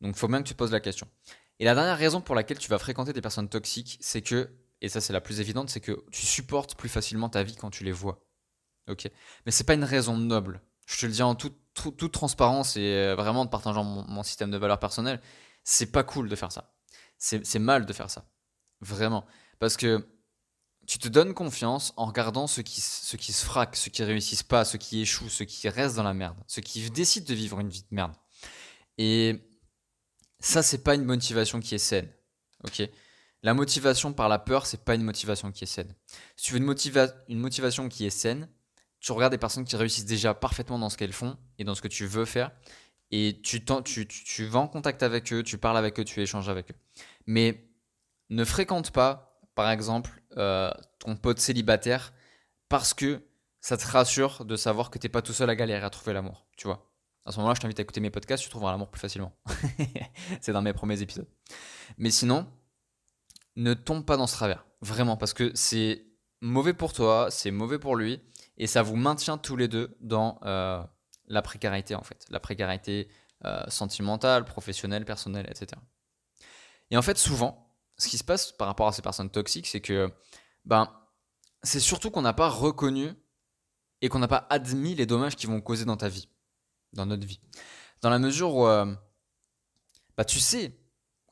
Donc 0.00 0.14
il 0.14 0.18
faut 0.18 0.28
bien 0.28 0.42
que 0.42 0.48
tu 0.48 0.54
poses 0.54 0.72
la 0.72 0.80
question. 0.80 1.08
Et 1.58 1.64
la 1.64 1.74
dernière 1.74 1.96
raison 1.96 2.20
pour 2.20 2.34
laquelle 2.34 2.58
tu 2.58 2.68
vas 2.68 2.78
fréquenter 2.78 3.12
des 3.12 3.22
personnes 3.22 3.48
toxiques, 3.48 3.98
c'est 4.00 4.22
que, 4.22 4.50
et 4.80 4.88
ça 4.88 5.00
c'est 5.00 5.12
la 5.12 5.20
plus 5.20 5.40
évidente, 5.40 5.70
c'est 5.70 5.80
que 5.80 6.04
tu 6.10 6.26
supportes 6.26 6.74
plus 6.74 6.88
facilement 6.88 7.28
ta 7.28 7.42
vie 7.42 7.56
quand 7.56 7.70
tu 7.70 7.84
les 7.84 7.92
vois. 7.92 8.26
Ok 8.88 9.08
Mais 9.44 9.52
c'est 9.52 9.64
pas 9.64 9.74
une 9.74 9.84
raison 9.84 10.16
noble. 10.16 10.60
Je 10.86 11.00
te 11.00 11.06
le 11.06 11.12
dis 11.12 11.22
en 11.22 11.34
toute, 11.34 12.12
transparence 12.12 12.76
et 12.76 12.80
euh, 12.80 13.16
vraiment 13.16 13.42
en 13.42 13.46
partageant 13.46 13.84
mon, 13.84 14.22
système 14.22 14.50
de 14.50 14.56
valeurs 14.56 14.78
personnelles. 14.78 15.20
C'est 15.64 15.90
pas 15.90 16.04
cool 16.04 16.28
de 16.28 16.36
faire 16.36 16.52
ça. 16.52 16.72
C'est 17.18 17.58
mal 17.58 17.86
de 17.86 17.92
faire 17.92 18.10
ça. 18.10 18.28
Vraiment. 18.80 19.26
Parce 19.58 19.76
que 19.76 20.06
tu 20.86 20.98
te 20.98 21.08
donnes 21.08 21.34
confiance 21.34 21.92
en 21.96 22.06
regardant 22.06 22.46
ceux 22.46 22.62
qui, 22.62 22.80
ceux 22.80 23.18
qui 23.18 23.32
se 23.32 23.44
fraquent, 23.44 23.76
ceux 23.76 23.90
qui 23.90 24.04
réussissent 24.04 24.42
pas, 24.42 24.64
ceux 24.64 24.78
qui 24.78 25.00
échouent, 25.00 25.28
ceux 25.28 25.44
qui 25.44 25.68
restent 25.68 25.96
dans 25.96 26.02
la 26.02 26.14
merde, 26.14 26.36
ceux 26.46 26.62
qui 26.62 26.88
décident 26.90 27.26
de 27.26 27.34
vivre 27.34 27.60
une 27.60 27.68
vie 27.68 27.82
de 27.82 27.94
merde. 27.94 28.12
Et 28.98 29.40
ça, 30.38 30.62
c'est 30.62 30.82
pas 30.82 30.94
une 30.94 31.04
motivation 31.04 31.60
qui 31.60 31.74
est 31.74 31.78
saine. 31.78 32.08
Ok? 32.64 32.88
La 33.42 33.54
motivation 33.54 34.12
par 34.12 34.28
la 34.28 34.38
peur, 34.38 34.66
c'est 34.66 34.84
pas 34.84 34.94
une 34.94 35.02
motivation 35.02 35.52
qui 35.52 35.64
est 35.64 35.68
saine. 35.68 35.94
Si 36.36 36.46
tu 36.46 36.52
veux 36.52 36.58
une, 37.28 37.38
motivation 37.38 37.88
qui 37.88 38.06
est 38.06 38.10
saine, 38.10 38.48
tu 39.00 39.12
regardes 39.12 39.32
des 39.32 39.38
personnes 39.38 39.64
qui 39.64 39.76
réussissent 39.76 40.06
déjà 40.06 40.34
parfaitement 40.34 40.78
dans 40.78 40.90
ce 40.90 40.96
qu'elles 40.96 41.12
font 41.12 41.36
et 41.58 41.64
dans 41.64 41.74
ce 41.74 41.82
que 41.82 41.88
tu 41.88 42.06
veux 42.06 42.24
faire. 42.24 42.50
Et 43.10 43.40
tu, 43.42 43.64
tu, 43.84 44.08
tu 44.08 44.46
vas 44.46 44.58
en 44.58 44.68
contact 44.68 45.02
avec 45.02 45.32
eux, 45.32 45.42
tu 45.42 45.58
parles 45.58 45.76
avec 45.76 46.00
eux, 46.00 46.04
tu 46.04 46.20
échanges 46.20 46.48
avec 46.48 46.70
eux. 46.70 46.74
Mais 47.26 47.68
ne 48.30 48.44
fréquente 48.44 48.90
pas, 48.90 49.25
par 49.56 49.68
exemple, 49.70 50.22
euh, 50.36 50.70
ton 51.00 51.16
pote 51.16 51.40
célibataire 51.40 52.12
parce 52.68 52.94
que 52.94 53.20
ça 53.60 53.76
te 53.76 53.84
rassure 53.84 54.44
de 54.44 54.54
savoir 54.54 54.90
que 54.90 54.98
t'es 54.98 55.08
pas 55.08 55.22
tout 55.22 55.32
seul 55.32 55.50
à 55.50 55.56
galérer 55.56 55.84
à 55.84 55.90
trouver 55.90 56.12
l'amour, 56.12 56.46
tu 56.56 56.68
vois 56.68 56.86
à 57.26 57.32
ce 57.32 57.38
moment-là, 57.38 57.54
je 57.54 57.60
t'invite 57.60 57.78
à 57.80 57.82
écouter 57.82 58.00
mes 58.00 58.10
podcasts, 58.10 58.44
tu 58.44 58.48
trouveras 58.48 58.70
l'amour 58.70 58.88
plus 58.88 59.00
facilement. 59.00 59.32
c'est 60.40 60.52
dans 60.52 60.62
mes 60.62 60.72
premiers 60.72 61.02
épisodes. 61.02 61.26
Mais 61.98 62.10
sinon, 62.10 62.46
ne 63.56 63.74
tombe 63.74 64.06
pas 64.06 64.16
dans 64.16 64.28
ce 64.28 64.34
travers. 64.34 64.64
Vraiment, 64.80 65.16
parce 65.16 65.34
que 65.34 65.50
c'est 65.54 66.06
mauvais 66.40 66.72
pour 66.72 66.92
toi, 66.92 67.26
c'est 67.30 67.50
mauvais 67.50 67.80
pour 67.80 67.96
lui, 67.96 68.22
et 68.58 68.68
ça 68.68 68.82
vous 68.82 68.94
maintient 68.94 69.38
tous 69.38 69.56
les 69.56 69.66
deux 69.66 69.96
dans 70.00 70.38
euh, 70.44 70.82
la 71.26 71.42
précarité 71.42 71.96
en 71.96 72.02
fait, 72.02 72.26
la 72.30 72.38
précarité 72.38 73.08
euh, 73.44 73.64
sentimentale, 73.68 74.44
professionnelle, 74.44 75.04
personnelle, 75.04 75.46
etc. 75.50 75.80
Et 76.92 76.96
en 76.96 77.02
fait, 77.02 77.18
souvent, 77.18 77.65
ce 77.98 78.08
qui 78.08 78.18
se 78.18 78.24
passe 78.24 78.52
par 78.52 78.68
rapport 78.68 78.88
à 78.88 78.92
ces 78.92 79.02
personnes 79.02 79.30
toxiques, 79.30 79.66
c'est 79.66 79.80
que 79.80 80.12
ben, 80.64 80.92
c'est 81.62 81.80
surtout 81.80 82.10
qu'on 82.10 82.22
n'a 82.22 82.32
pas 82.32 82.48
reconnu 82.48 83.12
et 84.02 84.08
qu'on 84.08 84.18
n'a 84.18 84.28
pas 84.28 84.46
admis 84.50 84.94
les 84.94 85.06
dommages 85.06 85.36
qu'ils 85.36 85.48
vont 85.48 85.60
causer 85.60 85.84
dans 85.84 85.96
ta 85.96 86.08
vie, 86.08 86.28
dans 86.92 87.06
notre 87.06 87.26
vie. 87.26 87.40
Dans 88.02 88.10
la 88.10 88.18
mesure 88.18 88.54
où, 88.54 88.66
euh, 88.66 88.94
bah, 90.16 90.24
tu 90.24 90.40
sais, 90.40 90.78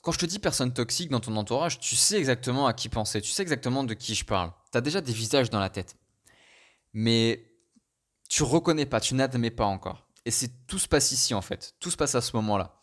quand 0.00 0.12
je 0.12 0.18
te 0.18 0.26
dis 0.26 0.38
personne 0.38 0.72
toxique 0.72 1.10
dans 1.10 1.20
ton 1.20 1.36
entourage, 1.36 1.78
tu 1.78 1.96
sais 1.96 2.16
exactement 2.16 2.66
à 2.66 2.72
qui 2.72 2.88
penser, 2.88 3.20
tu 3.20 3.30
sais 3.30 3.42
exactement 3.42 3.84
de 3.84 3.94
qui 3.94 4.14
je 4.14 4.24
parle. 4.24 4.52
Tu 4.72 4.78
as 4.78 4.80
déjà 4.80 5.00
des 5.00 5.12
visages 5.12 5.50
dans 5.50 5.60
la 5.60 5.70
tête. 5.70 5.96
Mais 6.92 7.50
tu 8.28 8.42
reconnais 8.42 8.86
pas, 8.86 9.00
tu 9.00 9.14
n'admets 9.14 9.50
pas 9.50 9.64
encore. 9.64 10.06
Et 10.24 10.30
c'est 10.30 10.66
tout 10.66 10.78
se 10.78 10.88
passe 10.88 11.12
ici 11.12 11.34
en 11.34 11.42
fait, 11.42 11.74
tout 11.80 11.90
se 11.90 11.96
passe 11.96 12.14
à 12.14 12.20
ce 12.20 12.34
moment-là. 12.36 12.80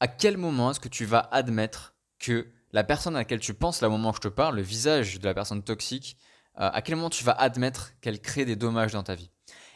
À 0.00 0.08
quel 0.08 0.36
moment 0.36 0.70
est-ce 0.70 0.80
que 0.80 0.88
tu 0.88 1.04
vas 1.04 1.20
admettre 1.20 1.94
que 2.18 2.50
la 2.74 2.82
personne 2.82 3.14
à 3.14 3.20
laquelle 3.20 3.38
tu 3.38 3.54
penses, 3.54 3.80
là, 3.80 3.88
au 3.88 3.92
moment 3.92 4.10
où 4.10 4.14
je 4.14 4.20
te 4.20 4.28
parle, 4.28 4.56
le 4.56 4.62
visage 4.62 5.20
de 5.20 5.24
la 5.24 5.32
personne 5.32 5.62
toxique, 5.62 6.18
euh, 6.58 6.68
à 6.72 6.82
quel 6.82 6.96
moment 6.96 7.08
tu 7.08 7.22
vas 7.22 7.32
admettre 7.32 7.92
qu'elle 8.00 8.20
crée 8.20 8.44
des 8.44 8.56
dommages 8.56 8.92
dans 8.92 9.04
ta 9.04 9.14
vie 9.14 9.30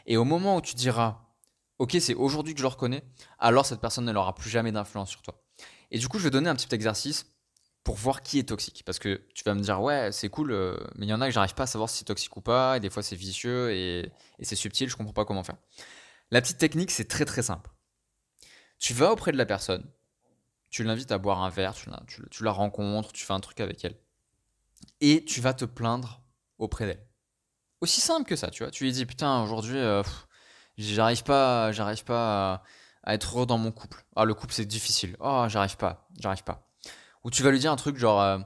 Et 0.07 0.17
au 0.17 0.25
moment 0.25 0.57
où 0.57 0.61
tu 0.61 0.75
diras, 0.75 1.21
ok, 1.79 1.97
c'est 2.01 2.15
aujourd'hui 2.15 2.55
que 2.55 2.59
je 2.59 2.65
le 2.65 2.69
reconnais, 2.69 3.05
alors 3.39 3.65
cette 3.67 3.81
personne 3.81 4.05
ne 4.05 4.11
n'aura 4.11 4.35
plus 4.35 4.51
jamais 4.51 4.73
d'influence 4.73 5.11
sur 5.11 5.23
toi. 5.23 5.41
Et 5.93 5.99
du 6.01 6.09
coup, 6.09 6.19
je 6.19 6.25
vais 6.25 6.31
donner 6.31 6.51
un 6.51 6.57
petit 6.57 6.75
exercice 6.75 7.33
pour 7.85 7.95
voir 7.95 8.21
qui 8.21 8.41
est 8.41 8.49
toxique. 8.49 8.83
Parce 8.85 8.99
que 8.99 9.23
tu 9.33 9.45
vas 9.45 9.55
me 9.55 9.61
dire, 9.61 9.81
ouais, 9.81 10.11
c'est 10.11 10.29
cool, 10.29 10.51
euh, 10.51 10.77
mais 10.97 11.07
il 11.07 11.09
y 11.09 11.15
en 11.15 11.21
a 11.21 11.27
que 11.27 11.33
j'arrive 11.33 11.55
pas 11.55 11.63
à 11.63 11.67
savoir 11.67 11.89
si 11.89 11.99
c'est 11.99 12.05
toxique 12.05 12.37
ou 12.37 12.41
pas, 12.41 12.79
et 12.79 12.81
des 12.81 12.91
fois 12.91 13.05
c'est 13.05 13.15
vicieux 13.15 13.71
et, 13.71 14.11
c'est 14.43 14.57
subtil, 14.57 14.91
je 14.91 14.97
comprends 14.97 15.13
pas 15.13 15.25
comment 15.25 15.45
faire. 15.45 15.57
La 16.33 16.41
petite 16.41 16.59
technique, 16.59 16.91
c'est 16.91 17.07
très 17.07 17.25
très 17.25 17.43
simple. 17.43 17.71
Tu 18.81 18.93
vas 18.93 19.13
auprès 19.13 19.31
de 19.31 19.37
la 19.37 19.47
personne, 19.47 19.89
tu 20.71 20.85
l'invites 20.85 21.13
à 21.13 21.19
boire 21.19 21.43
un 21.43 21.51
verre, 21.51 21.75
tu 21.75 22.45
la, 22.45 22.53
rencontres, 22.53 23.13
tu 23.13 23.25
fais 23.25 23.33
un 23.33 23.41
truc 23.41 23.61
avec 23.61 23.85
elle, 23.85 23.97
et 25.01 25.25
tu 25.25 25.41
vas 25.41 25.55
te 25.55 25.65
plaindre 25.65 26.23
auprès 26.59 26.87
d'elle. 26.87 27.07
Aussi 27.81 28.01
simple 28.01 28.29
que 28.29 28.37
ça, 28.37 28.51
tu 28.51 28.63
vois. 28.63 28.73
Tu 28.73 28.85
lui 28.85 28.93
dis, 28.93 29.07
putain, 29.07 29.43
aujourd'hui, 29.43 29.79
euh, 29.79 30.03
j'arrive 30.77 31.23
pas, 31.23 31.73
j'arrive 31.73 32.05
pas 32.05 32.63
à, 33.05 33.15
être 33.15 33.37
heureux 33.37 33.47
dans 33.47 33.59
mon 33.59 33.71
couple. 33.71 34.05
Ah, 34.17 34.25
le 34.25 34.35
couple, 34.35 34.53
c'est 34.53 34.65
difficile. 34.65 35.17
Oh, 35.21 35.47
j'arrive 35.49 35.77
pas, 35.77 36.09
j'arrive 36.19 36.43
pas. 36.43 36.69
Ou 37.25 37.31
tu 37.31 37.43
vas 37.43 37.51
lui 37.51 37.59
dire 37.59 37.73
un 37.73 37.77
truc 37.77 37.97
genre, 37.97 38.21
euh, 38.21 38.39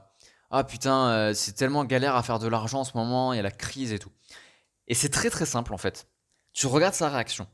ah 0.51 0.63
putain, 0.63 1.09
euh, 1.09 1.33
c'est 1.33 1.53
tellement 1.53 1.83
galère 1.83 2.15
à 2.15 2.23
faire 2.23 2.39
de 2.39 2.47
l'argent 2.47 2.81
en 2.81 2.83
ce 2.83 2.95
moment, 2.95 3.33
il 3.33 3.37
y 3.37 3.39
a 3.39 3.43
la 3.43 3.51
crise 3.51 3.91
et 3.91 3.99
tout. 3.99 4.11
Et 4.87 4.93
c'est 4.93 5.09
très 5.09 5.29
très 5.29 5.45
simple 5.45 5.73
en 5.73 5.77
fait. 5.77 6.07
Tu 6.53 6.67
regardes 6.67 6.93
sa 6.93 7.09
réaction. 7.09 7.47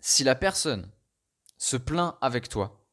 Si 0.00 0.24
la 0.24 0.34
personne 0.34 0.90
se 1.58 1.76
plaint 1.76 2.16
avec 2.22 2.48
toi, 2.48 2.85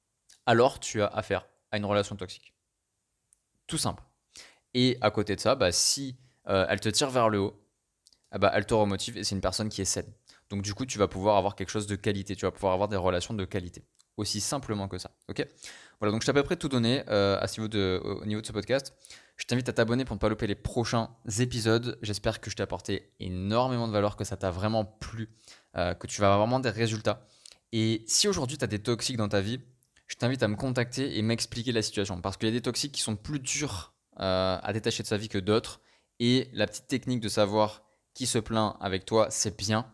alors 0.46 0.80
tu 0.80 1.02
as 1.02 1.08
affaire 1.08 1.48
à 1.72 1.78
une 1.78 1.86
relation 1.86 2.16
toxique. 2.16 2.54
Tout 3.68 3.78
simple. 3.78 4.04
Et 4.74 4.98
à 5.02 5.12
côté 5.12 5.36
de 5.36 5.42
ça, 5.42 5.56
bah, 5.56 5.72
si 5.72 6.18
euh, 6.48 6.66
elle 6.70 6.80
te 6.80 6.90
tire 6.90 7.10
vers 7.10 7.30
le 7.30 7.40
haut, 7.40 7.64
ah 8.32 8.40
bah, 8.40 8.52
elle 8.54 8.66
te 8.66 8.74
remotive 8.74 9.18
et 9.18 9.24
c'est 9.24 9.36
une 9.36 9.42
personne 9.42 9.70
qui 9.70 9.82
est 9.82 9.86
saine. 9.86 10.12
Donc 10.50 10.62
du 10.62 10.74
coup, 10.74 10.86
tu 10.86 10.98
vas 10.98 11.08
pouvoir 11.08 11.38
avoir 11.38 11.56
quelque 11.56 11.70
chose 11.70 11.88
de 11.88 11.96
qualité, 11.96 12.36
tu 12.36 12.46
vas 12.46 12.52
pouvoir 12.52 12.74
avoir 12.74 12.90
des 12.90 12.98
relations 12.98 13.34
de 13.34 13.46
qualité. 13.46 13.84
Aussi 14.18 14.42
simplement 14.42 14.88
que 14.88 14.98
ça. 14.98 15.12
Ok? 15.30 15.48
Voilà, 16.00 16.12
donc 16.12 16.22
je 16.22 16.26
t'ai 16.26 16.32
à 16.32 16.34
peu 16.34 16.44
près 16.44 16.56
tout 16.56 16.70
donné 16.70 17.04
euh, 17.10 17.40
à 17.40 17.48
niveau 17.48 17.68
de, 17.68 18.02
au 18.04 18.26
niveau 18.26 18.42
de 18.42 18.46
ce 18.46 18.52
podcast. 18.52 18.94
Je 19.38 19.46
t'invite 19.46 19.68
à 19.70 19.74
t'abonner 19.74 20.06
pour 20.06 20.16
ne 20.16 20.20
pas 20.20 20.30
louper 20.30 20.46
les 20.46 20.56
prochains 20.56 21.10
épisodes. 21.40 21.98
J'espère 22.04 22.40
que 22.40 22.52
je 22.52 22.56
t'ai 22.56 22.62
apporté 22.62 23.14
énormément 23.20 23.88
de 23.88 23.94
valeur, 23.94 24.16
que 24.16 24.24
ça 24.24 24.38
t'a 24.38 24.52
vraiment 24.52 24.86
plu, 24.86 25.30
euh, 25.76 25.96
que 25.96 26.06
tu 26.06 26.22
vas 26.22 26.28
avoir 26.28 26.40
vraiment 26.40 26.60
des 26.60 26.70
résultats. 26.70 27.26
Et 27.72 28.04
si 28.08 28.28
aujourd'hui 28.28 28.58
tu 28.58 28.64
as 28.64 28.68
des 28.68 28.80
toxiques 28.80 29.18
dans 29.18 29.30
ta 29.30 29.42
vie, 29.42 29.60
je 30.14 30.18
t'invite 30.20 30.44
à 30.44 30.48
me 30.48 30.56
contacter 30.56 31.18
et 31.18 31.24
m'expliquer 31.24 31.72
la 31.72 31.82
situation. 31.82 32.22
Parce 32.22 32.38
qu'il 32.38 32.48
y 32.48 32.52
a 32.52 32.54
des 32.54 32.62
toxiques 32.62 32.92
qui 32.92 33.02
sont 33.02 33.16
plus 33.16 33.40
durs 33.40 33.96
à 34.16 34.72
détacher 34.72 35.02
de 35.02 35.08
sa 35.08 35.18
vie 35.18 35.28
que 35.28 35.40
d'autres. 35.40 35.82
Et 36.20 36.50
la 36.54 36.68
petite 36.68 36.86
technique 36.86 37.20
de 37.20 37.30
savoir 37.30 37.82
qui 38.14 38.28
se 38.28 38.38
plaint 38.38 38.78
avec 38.80 39.06
toi, 39.06 39.26
c'est 39.32 39.58
bien, 39.58 39.92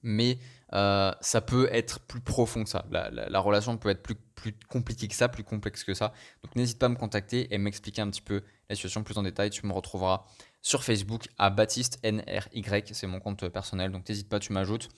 mais 0.00 0.38
euh, 0.74 1.10
ça 1.20 1.40
peut 1.40 1.68
être 1.72 1.98
plus 1.98 2.20
profond 2.20 2.62
que 2.62 2.70
ça. 2.70 2.86
La, 2.92 3.40
relation 3.40 3.76
peut 3.78 3.88
être 3.88 4.04
plus, 4.04 4.14
plus 4.14 4.54
compliquée 4.68 5.08
que 5.08 5.14
ça, 5.16 5.28
plus 5.28 5.42
complexe 5.42 5.82
que 5.82 5.92
ça. 5.92 6.12
Donc 6.44 6.54
n'hésite 6.54 6.78
pas 6.78 6.86
à 6.86 6.88
me 6.88 6.94
contacter 6.94 7.52
et 7.52 7.58
m'expliquer 7.58 8.00
un 8.00 8.10
petit 8.10 8.22
peu 8.22 8.44
la 8.70 8.76
situation 8.76 9.02
plus 9.02 9.18
en 9.18 9.24
détail. 9.24 9.50
Tu 9.50 9.66
me 9.66 9.72
retrouveras 9.72 10.22
sur 10.60 10.84
Facebook 10.84 11.26
à 11.36 11.50
Baptiste 11.50 11.98
NRY, 12.04 12.64
c'est 12.92 13.08
mon 13.08 13.18
compte 13.18 13.48
personnel. 13.48 13.90
Donc 13.90 14.08
n'hésite 14.08 14.28
pas, 14.28 14.38
tu 14.38 14.52
m'ajoutes. 14.52 14.88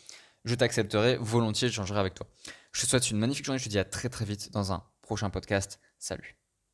Je 0.44 0.54
t'accepterai 0.54 1.16
volontiers, 1.16 1.68
j'échangerai 1.68 2.00
avec 2.00 2.14
toi. 2.14 2.26
Je 2.72 2.82
te 2.82 2.86
souhaite 2.86 3.10
une 3.10 3.18
magnifique 3.18 3.46
journée, 3.46 3.58
je 3.58 3.64
te 3.64 3.70
dis 3.70 3.78
à 3.78 3.84
très 3.84 4.08
très 4.08 4.24
vite 4.24 4.52
dans 4.52 4.72
un 4.72 4.84
prochain 5.00 5.30
podcast. 5.30 5.80
Salut 5.98 6.36